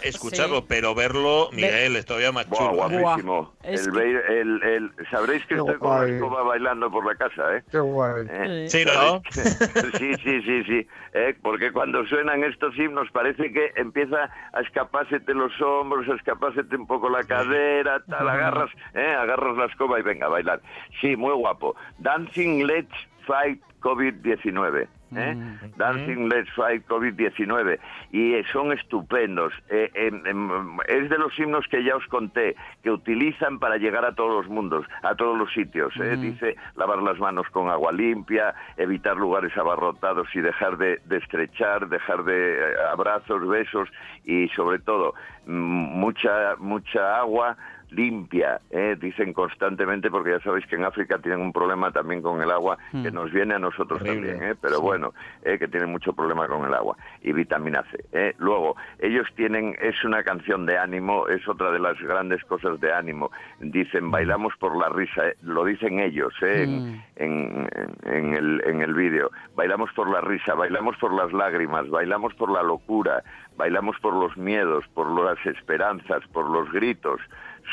[0.03, 2.89] Escucharlo, pero verlo, Miguel, es todavía más Buah, chulo.
[2.89, 3.55] guapísimo.
[3.63, 6.13] Es El, el, el- sabréis que Qué estoy con la guay.
[6.15, 7.63] escoba bailando por la casa, ¿eh?
[7.71, 8.27] Qué guay.
[8.31, 8.67] ¿Eh?
[8.69, 9.23] Sí, ¿no?
[9.99, 10.87] Sí, sí, sí, sí.
[11.15, 11.37] ¿eh?
[11.43, 16.87] Porque cuando suenan estos himnos parece que empieza a escapársete los hombros, a escapársete un
[16.87, 19.15] poco la cadera, tal, agarras, ¿eh?
[19.19, 20.61] agarras la escoba y venga a bailar.
[21.01, 21.75] Sí, muy guapo.
[21.99, 22.95] Dancing Let's
[23.27, 24.87] Fight COVID-19.
[25.17, 25.37] ¿Eh?
[25.77, 27.79] Dancing Let's Fight COVID-19
[28.13, 29.53] y eh, son estupendos.
[29.69, 34.15] Eh, em, es de los himnos que ya os conté, que utilizan para llegar a
[34.15, 35.95] todos los mundos, a todos los sitios.
[35.97, 36.17] ¿eh?
[36.17, 41.89] Dice lavar las manos con agua limpia, evitar lugares abarrotados y dejar de, de estrechar,
[41.89, 43.89] dejar de eh, abrazos, besos
[44.25, 45.15] y sobre todo
[45.47, 47.57] mm, mucha, mucha agua
[47.95, 48.97] limpia, ¿eh?
[49.01, 52.79] dicen constantemente, porque ya sabéis que en África tienen un problema también con el agua
[52.91, 54.55] que nos viene a nosotros Horrible, también, ¿eh?
[54.61, 55.59] pero bueno, ¿eh?
[55.59, 58.05] que tienen mucho problema con el agua y vitamina C.
[58.13, 58.35] ¿eh?
[58.39, 62.93] Luego, ellos tienen, es una canción de ánimo, es otra de las grandes cosas de
[62.93, 63.31] ánimo.
[63.61, 65.37] Dicen, bailamos por la risa, ¿eh?
[65.43, 66.65] lo dicen ellos ¿eh?
[66.65, 67.69] en, en,
[68.05, 69.31] en el, en el vídeo.
[69.55, 73.23] Bailamos por la risa, bailamos por las lágrimas, bailamos por la locura,
[73.57, 77.21] bailamos por los miedos, por las esperanzas, por los gritos.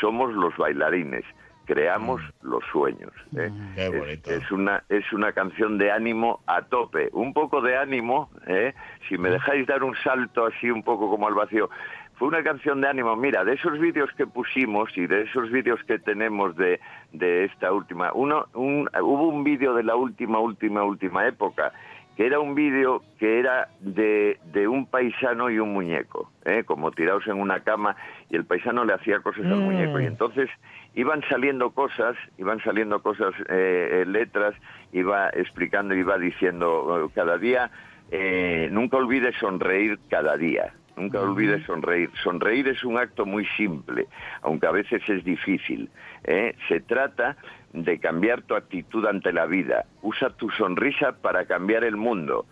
[0.00, 1.24] Somos los bailarines,
[1.64, 3.12] creamos los sueños.
[3.36, 3.50] ¿eh?
[3.74, 4.28] Qué Es-.
[4.28, 7.08] Es, una, es una canción de ánimo a tope.
[7.12, 8.74] Un poco de ánimo, ¿eh?
[9.08, 11.70] si me dejáis dar un salto así un poco como al vacío.
[12.16, 13.16] Fue una canción de ánimo.
[13.16, 16.78] Mira, de esos vídeos que pusimos y de esos vídeos que tenemos de,
[17.12, 21.72] de esta última, uno, un, hubo un vídeo de la última, última, última época
[22.16, 26.62] que era un vídeo que era de, de un paisano y un muñeco, ¿eh?
[26.64, 27.96] como tirados en una cama
[28.28, 29.64] y el paisano le hacía cosas al Mm.
[29.64, 30.50] muñeco y entonces
[30.94, 34.54] iban saliendo cosas, iban saliendo cosas, eh, eh, letras,
[34.92, 37.70] iba explicando, iba diciendo eh, cada día,
[38.10, 40.74] eh, nunca olvides sonreír cada día.
[40.94, 42.10] Nunca olvides sonreír.
[42.22, 44.08] Sonreír es un acto muy simple,
[44.42, 45.88] aunque a veces es difícil.
[46.24, 46.54] ¿eh?
[46.68, 47.34] Se trata
[47.72, 49.86] de cambiar tu actitud ante la vida.
[50.02, 52.46] Usa tu sonrisa para cambiar el mundo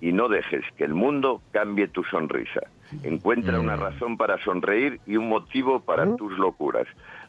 [0.00, 2.60] y no dejes que el mundo cambie tu sonrisa.
[3.02, 6.86] Encuentra una razón para sonreír y un motivo para tus locuras.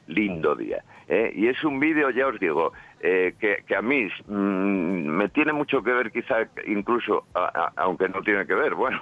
[0.08, 0.84] Lindo día.
[1.08, 1.32] ¿eh?
[1.36, 5.52] Y es un vídeo, ya os digo, eh, que, que a mí mm, me tiene
[5.52, 9.02] mucho que ver, quizá incluso, a- a- aunque no tiene que ver, bueno,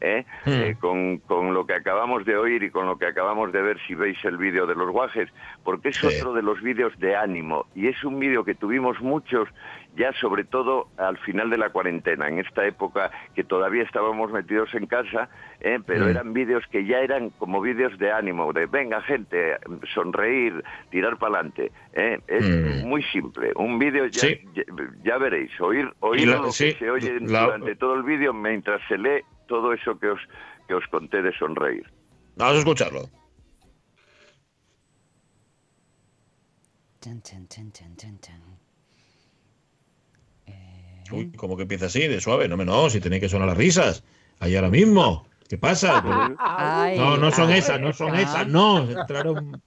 [0.00, 0.24] ¿eh?
[0.46, 3.78] Eh, con, con lo que acabamos de oír y con lo que acabamos de ver
[3.88, 5.28] si veis el vídeo de los guajes,
[5.64, 9.48] porque es otro de los vídeos de ánimo y es un vídeo que tuvimos muchos
[9.96, 14.74] ya sobre todo al final de la cuarentena, en esta época que todavía estábamos metidos
[14.74, 15.28] en casa,
[15.60, 15.78] ¿eh?
[15.86, 16.08] pero Mm.
[16.08, 19.56] eran vídeos que ya eran como vídeos de ánimo, de venga gente,
[19.94, 21.70] sonreír, tirar para adelante.
[21.92, 22.88] Es Mm.
[22.88, 24.40] muy simple, un vídeo ya, Sí.
[24.54, 24.62] ya,
[25.04, 28.32] ya veréis, oír, oír la- lo sí, que se oye la- durante todo el vídeo
[28.32, 30.20] mientras se lee todo eso que os,
[30.66, 31.86] que os conté de sonreír.
[32.36, 33.00] Vamos a escucharlo.
[41.12, 42.48] Uy, ¿cómo que empieza así, de suave?
[42.48, 44.04] No, me no, si tenéis que sonar las risas.
[44.40, 45.26] Ahí ahora mismo.
[45.48, 46.02] ¿Qué pasa?
[46.38, 48.24] Ay, No, no son ay, esas, no son ay.
[48.24, 48.88] esas, no.
[48.90, 49.62] Entraron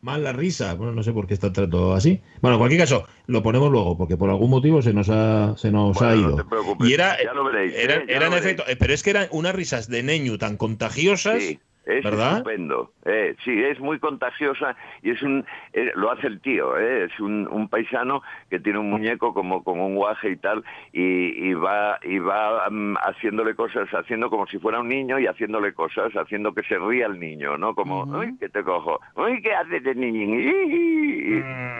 [0.00, 0.74] mal la risa.
[0.74, 2.20] Bueno, no sé por qué está entrando así.
[2.40, 5.70] Bueno, en cualquier caso, lo ponemos luego, porque por algún motivo se nos ha, se
[5.70, 6.36] nos ha ido.
[6.48, 8.04] preocupes, y era, ya lo veréis, era, ¿eh?
[8.08, 8.44] Ya era en lo veréis.
[8.60, 12.32] efecto, pero es que eran unas risas de Neñu tan contagiosas, Sí, es ¿verdad?
[12.38, 12.92] estupendo.
[13.04, 16.78] Eh, sí, es muy contagiosa y es un eh, lo hace el tío.
[16.78, 20.62] eh, es un, un paisano que tiene un muñeco como con un guaje y tal
[20.92, 25.26] y, y va y va mm, haciéndole cosas, haciendo como si fuera un niño y
[25.26, 27.74] haciéndole cosas, haciendo que se ría el niño, ¿no?
[27.74, 30.38] Como, uy, que te cojo, uy, ¿qué haces de niño?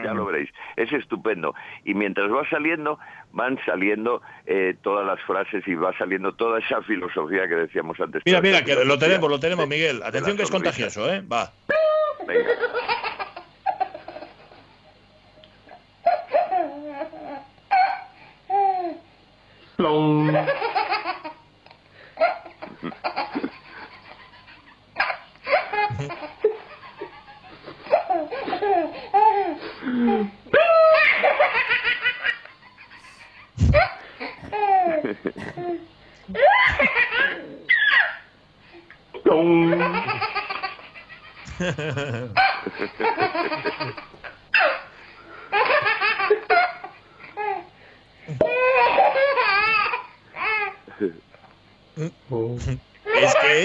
[0.04, 0.50] Ya lo veréis.
[0.76, 1.54] Es estupendo.
[1.84, 2.98] Y mientras va saliendo,
[3.32, 8.22] van saliendo eh, todas las frases y va saliendo toda esa filosofía que decíamos antes.
[8.24, 10.08] Mira, mira, que lo tenemos, lo tenemos, de- Miguel.
[10.08, 11.20] Atención que es contagioso, ¿eh?
[11.20, 11.52] Va.
[12.26, 12.50] Venga.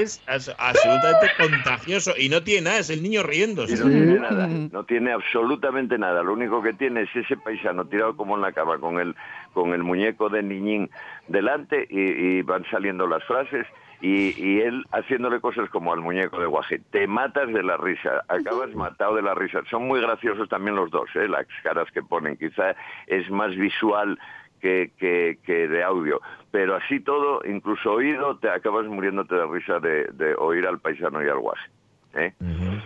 [0.04, 3.74] Es absolutamente contagioso y no tiene nada, es el niño riéndose.
[3.74, 6.24] Y no tiene nada, no tiene absolutamente nada.
[6.24, 9.16] Lo único que tiene es ese paisano tirado como en la cama con el,
[9.54, 10.89] con el muñeco de niñín
[11.28, 13.66] delante y, y van saliendo las frases
[14.01, 16.82] y, y él haciéndole cosas como al muñeco de guaje.
[16.91, 19.62] Te matas de la risa, acabas matado de la risa.
[19.70, 21.28] Son muy graciosos también los dos, ¿eh?
[21.28, 22.36] las caras que ponen.
[22.36, 22.76] Quizá
[23.08, 24.20] es más visual
[24.62, 26.20] que, que, que de audio.
[26.54, 31.24] Pero así todo, incluso oído, te acabas muriéndote de risa de, de oír al paisano
[31.24, 31.68] y al guaje.
[32.16, 32.34] ¿Eh?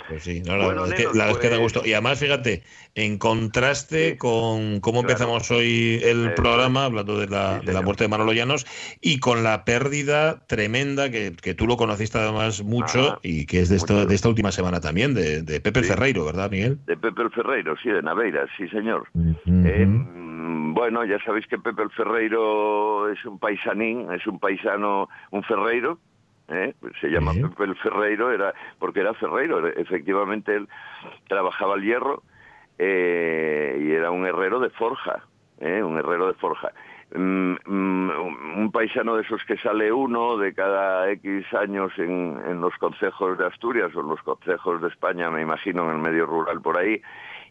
[0.10, 1.74] Pues sí, no, la Bueno, verdad es que, Nenos, la verdad es que da pues-
[1.74, 1.88] gusto.
[1.88, 2.64] Y además, fíjate,
[2.96, 8.08] en contraste con cómo empezamos hoy el programa, hablando de la, de la muerte de
[8.10, 8.66] Manolo Llanos,
[9.02, 13.20] y con la pérdida tremenda que, que tú lo conociste además mucho Ajá.
[13.24, 15.90] y que es de esta, de esta última semana también, de, de Pepe Sí.
[15.90, 16.80] Ferreiro, ¿verdad, Miguel?
[16.86, 19.08] De Pepe el Ferreiro, sí, de Naveiras, sí, señor.
[19.16, 25.08] Eh, mm, bueno, ya sabéis que Pepe el Ferreiro es un paisanín, es un paisano,
[25.32, 26.00] un ferreiro.
[26.50, 26.74] ¿Eh?
[27.02, 29.68] Se llama Pepe el Ferreiro, era porque era ferreiro.
[29.68, 30.68] Efectivamente, él
[31.28, 32.24] trabajaba el hierro
[32.78, 35.24] eh, y era un herrero de forja,
[35.60, 35.82] ¿eh?
[35.84, 36.72] un herrero de forja.
[37.16, 38.10] Mm, mm,
[38.58, 43.38] un paisano de esos que sale uno de cada X años en, en los concejos
[43.38, 46.78] de Asturias o en los concejos de España, me imagino, en el medio rural por
[46.78, 47.02] ahí,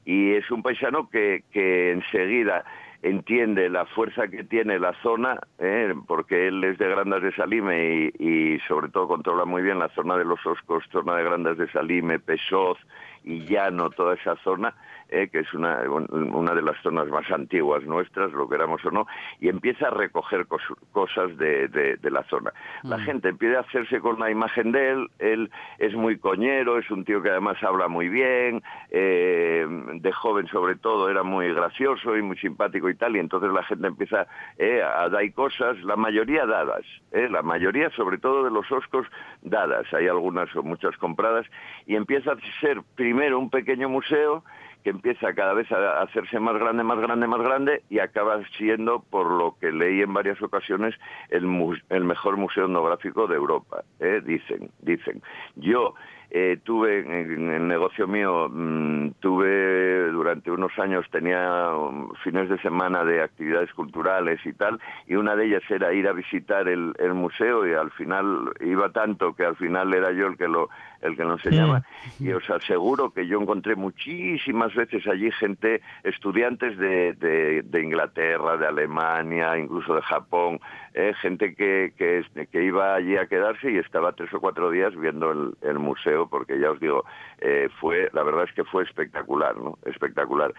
[0.05, 2.65] y es un paisano que, que enseguida
[3.03, 5.95] entiende la fuerza que tiene la zona, ¿eh?
[6.07, 9.89] porque él es de Grandas de Salime y, y sobre todo controla muy bien la
[9.91, 12.79] zona de los Oscos, zona de Grandas de Salime, Pesoz
[13.25, 14.75] y Llano, toda esa zona,
[15.09, 15.29] ¿eh?
[15.31, 19.07] que es una, una de las zonas más antiguas nuestras, lo queramos o no,
[19.41, 22.53] y empieza a recoger cos- cosas de, de- de la zona.
[22.83, 26.91] La gente empieza a hacerse con la imagen de él, él es muy coñero, es
[26.91, 32.17] un tío que además habla muy bien, eh, de joven sobre todo era muy gracioso
[32.17, 34.27] y muy simpático y tal, y entonces la gente empieza
[34.59, 39.07] eh, a dar cosas, la mayoría dadas, eh, la mayoría sobre todo de los oscos
[39.43, 41.47] dadas, hay algunas o muchas compradas,
[41.87, 44.45] y empieza a ser primero un pequeño museo,
[44.87, 49.01] que empieza cada vez a hacerse más grande, más grande, más grande y acaba siendo,
[49.01, 50.95] por lo que leí en varias ocasiones,
[51.31, 53.83] el, mu- el mejor museo etnográfico de Europa.
[53.99, 54.23] ¿eh?
[54.25, 55.21] Dicen, dicen.
[55.57, 55.95] Yo
[56.31, 62.59] eh, tuve en, el negocio mío, mm, tuve durante unos años, tenía um, fines de
[62.59, 66.95] semana de actividades culturales y tal, y una de ellas era ir a visitar el,
[66.99, 70.69] el museo y al final iba tanto que al final era yo el que lo
[71.03, 71.83] el que lo enseñaba.
[72.19, 78.57] Y os aseguro que yo encontré muchísimas veces allí gente, estudiantes de, de, de Inglaterra,
[78.57, 80.61] de Alemania, incluso de Japón,
[80.95, 84.97] eh, gente que, que, que iba allí a quedarse y estaba tres o cuatro días
[84.97, 87.05] viendo el, el museo, porque ya os digo,
[87.39, 89.79] eh, fue, la verdad es que fue espectacular, ¿no?
[89.85, 90.53] Espectacular.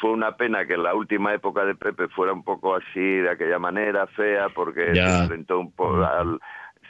[0.00, 3.30] Fue una pena que en la última época de Pepe fuera un poco así, de
[3.30, 5.02] aquella manera, fea, porque Ya.
[5.02, 6.38] se enfrentó un poco al,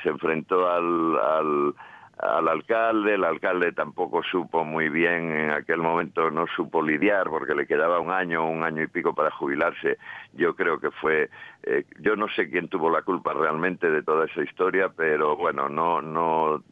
[0.03, 1.75] se enfrentó al, al
[2.23, 7.55] al alcalde, el alcalde tampoco supo muy bien, en aquel momento no supo lidiar porque
[7.55, 9.97] le quedaba un año, un año y pico para jubilarse.
[10.35, 11.31] Yo creo que fue,
[11.62, 15.68] eh, yo no sé quién tuvo la culpa realmente de toda esa historia, pero bueno,
[15.68, 16.62] no, no,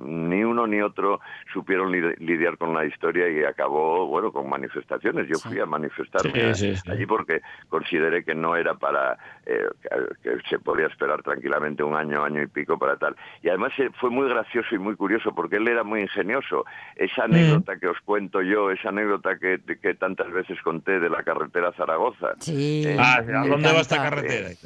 [0.00, 1.20] ni uno ni otro
[1.52, 5.28] supieron li- lidiar con la historia y acabó, bueno, con manifestaciones.
[5.28, 6.90] Yo fui a manifestarme Sí, sí, sí.
[6.90, 11.94] allí porque consideré que no era para, eh, que, que se podía esperar tranquilamente un
[11.94, 13.16] año, año y pico para tal.
[13.42, 16.64] Y además eh, fue muy gracioso y muy curioso porque él era muy ingenioso.
[16.94, 21.22] Esa anécdota que os cuento yo, esa anécdota que, que tantas veces conté de la
[21.24, 22.34] carretera Zaragoza.
[22.38, 22.84] Sí.
[22.86, 24.50] Eh, Ah, ¿a dónde va esta carretera?
[24.50, 24.56] Eh.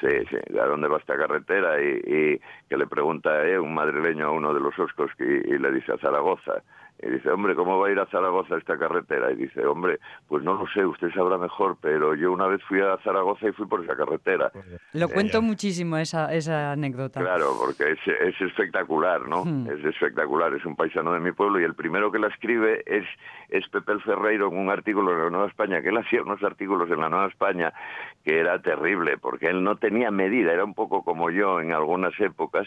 [0.00, 1.80] Sí, sí, ¿a dónde va esta carretera?
[1.80, 5.58] Y, y que le pregunta eh, un madrileño a uno de los oscos que, y
[5.58, 6.62] le dice a Zaragoza.
[7.00, 9.30] Y dice, hombre, ¿cómo va a ir a Zaragoza esta carretera?
[9.32, 12.80] Y dice, hombre, pues no lo sé, usted sabrá mejor, pero yo una vez fui
[12.80, 14.50] a Zaragoza y fui por esa carretera.
[14.92, 17.20] Lo Eh, cuento muchísimo esa, esa anécdota.
[17.20, 19.44] Claro, porque es, es espectacular, ¿no?
[19.44, 19.68] Hmm.
[19.70, 23.04] Es espectacular, es un paisano de mi pueblo y el primero que la escribe es,
[23.48, 26.42] es Pepe el Ferreiro en un artículo en la Nueva España, que él hacía unos
[26.42, 27.72] artículos en la Nueva España
[28.24, 32.12] que era terrible, porque él no tenía medida, era un poco como yo en algunas
[32.20, 32.66] épocas,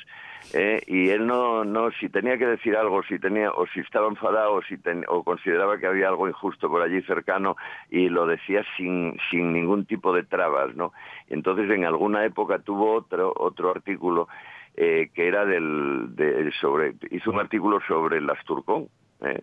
[0.54, 4.08] eh, y él no, no, si tenía que decir algo, si tenía, o si estaba
[4.24, 7.56] o si ten- o consideraba que había algo injusto por allí cercano,
[7.90, 10.94] y lo decía sin, sin ningún tipo de trabas, ¿no?
[11.28, 14.28] Entonces en alguna época tuvo otro, otro artículo
[14.78, 18.88] eh, que era del, de- sobre, hizo un artículo sobre el Asturcón,
[19.22, 19.42] ¿eh?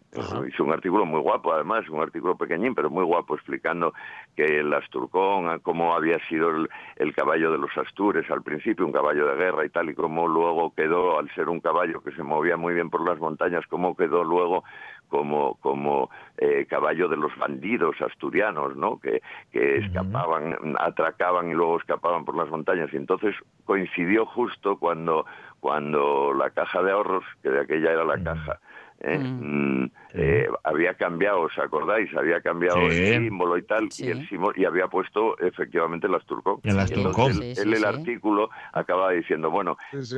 [0.48, 3.92] Hizo un artículo muy guapo, además, un artículo pequeñín, pero muy guapo, explicando
[4.36, 8.86] que el Asturcón, a cómo había sido el, el caballo de los Astures al principio,
[8.86, 12.12] un caballo de guerra y tal, y cómo luego quedó, al ser un caballo que
[12.12, 14.64] se movía muy bien por las montañas, cómo quedó luego
[15.08, 18.98] como, como eh, caballo de los bandidos asturianos, ¿no?
[19.00, 22.92] Que, que escapaban, atracaban y luego escapaban por las montañas.
[22.92, 25.26] Y entonces coincidió justo cuando,
[25.60, 28.60] cuando la caja de ahorros, que de aquella era la caja,
[29.00, 29.18] ¿eh?
[29.18, 32.08] Mm, eh, había cambiado, ¿os acordáis?
[32.16, 32.96] Había cambiado Sí.
[32.96, 36.60] el símbolo y tal, y el símbolo, y había puesto efectivamente el Asturcón.
[36.64, 37.30] El Y Asturcón.
[37.30, 37.84] entonces Sí, él, sí, el sí.
[37.84, 39.76] artículo acababa diciendo, bueno,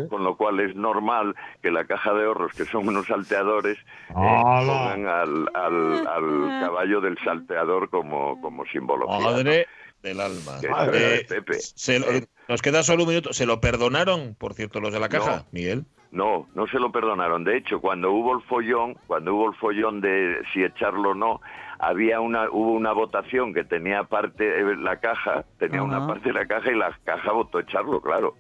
[0.09, 4.13] con lo cual es normal que la caja de ahorros, que son unos salteadores, eh,
[4.15, 9.19] pongan al, al, al caballo del salteador como, como simbología.
[9.19, 9.25] ¿no?
[9.33, 9.67] Madre
[10.03, 10.59] del alma.
[10.61, 11.55] Que era de Eh, Pepe.
[11.61, 12.07] se lo-
[12.49, 13.33] nos queda solo un minuto.
[13.35, 15.47] ¿Se lo perdonaron, por cierto, los de la caja, No.
[15.53, 15.85] Miguel?
[16.13, 17.45] No, no se lo perdonaron.
[17.45, 21.41] De hecho, cuando hubo el follón, cuando hubo el follón de si echarlo o no,
[21.79, 26.35] había una, hubo una votación que tenía parte eh, la caja, tenía una parte de
[26.35, 28.35] la caja y la caja votó echarlo, claro.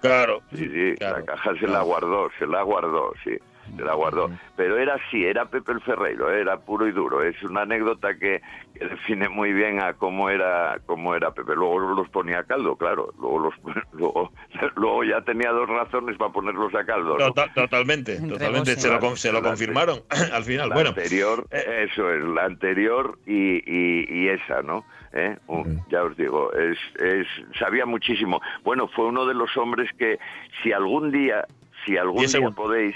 [0.00, 0.40] Claro.
[0.52, 3.36] Sí, sí, la caja se la guardó, se la guardó, sí,
[3.78, 4.30] la guardó.
[4.56, 7.22] Pero era así, era Pepe el Ferreiro, era puro y duro.
[7.22, 8.40] Es una anécdota que,
[8.74, 11.54] que define muy bien a cómo era, cómo era Pepe.
[11.54, 13.12] Luego los ponía a caldo, claro.
[13.20, 13.54] Luego, los,
[13.92, 14.32] luego,
[14.76, 17.18] luego ya tenía dos razones para ponerlos a caldo.
[17.18, 17.26] ¿no?
[17.32, 18.76] Tota- totalmente, totalmente.
[18.76, 20.00] Se lo, con- se lo La- confirmaron
[20.32, 20.68] al final.
[20.68, 24.84] la Bueno, anterior, eso es, la anterior y, y, y esa, ¿no?
[25.12, 25.36] ¿Eh?
[25.46, 27.26] Un- Ya os digo, es, es,
[27.58, 28.40] sabía muchísimo.
[28.64, 30.18] Bueno, fue uno de los hombres que,
[30.62, 31.46] si algún día,
[31.84, 32.94] si algún día podéis,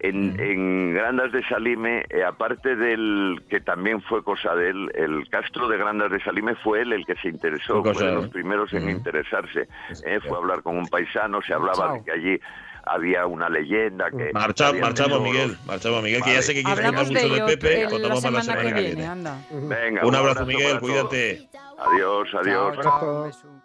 [0.00, 5.28] en, en Grandas de Salime, eh, aparte del que también fue cosa de él, el
[5.30, 8.28] Castro de Grandas de Salime fue él el que se interesó, Fue fue, de los
[8.28, 9.68] primeros en interesarse.
[10.04, 12.40] eh, fue a hablar con un paisano, se hablaba de que allí
[12.86, 15.56] había una leyenda que marcha, marchamos, Miguel.
[15.66, 17.86] Marchamos, Miguel, que ya sé que quieres de mucho de Pepe.
[17.88, 19.06] contamos más la semana semana que que viene, viene.
[19.10, 19.38] anda.
[19.50, 21.48] Venga, Un abrazo, Miguel, cuídate.
[21.78, 22.78] Adiós, adiós.
[22.82, 23.63] Chao.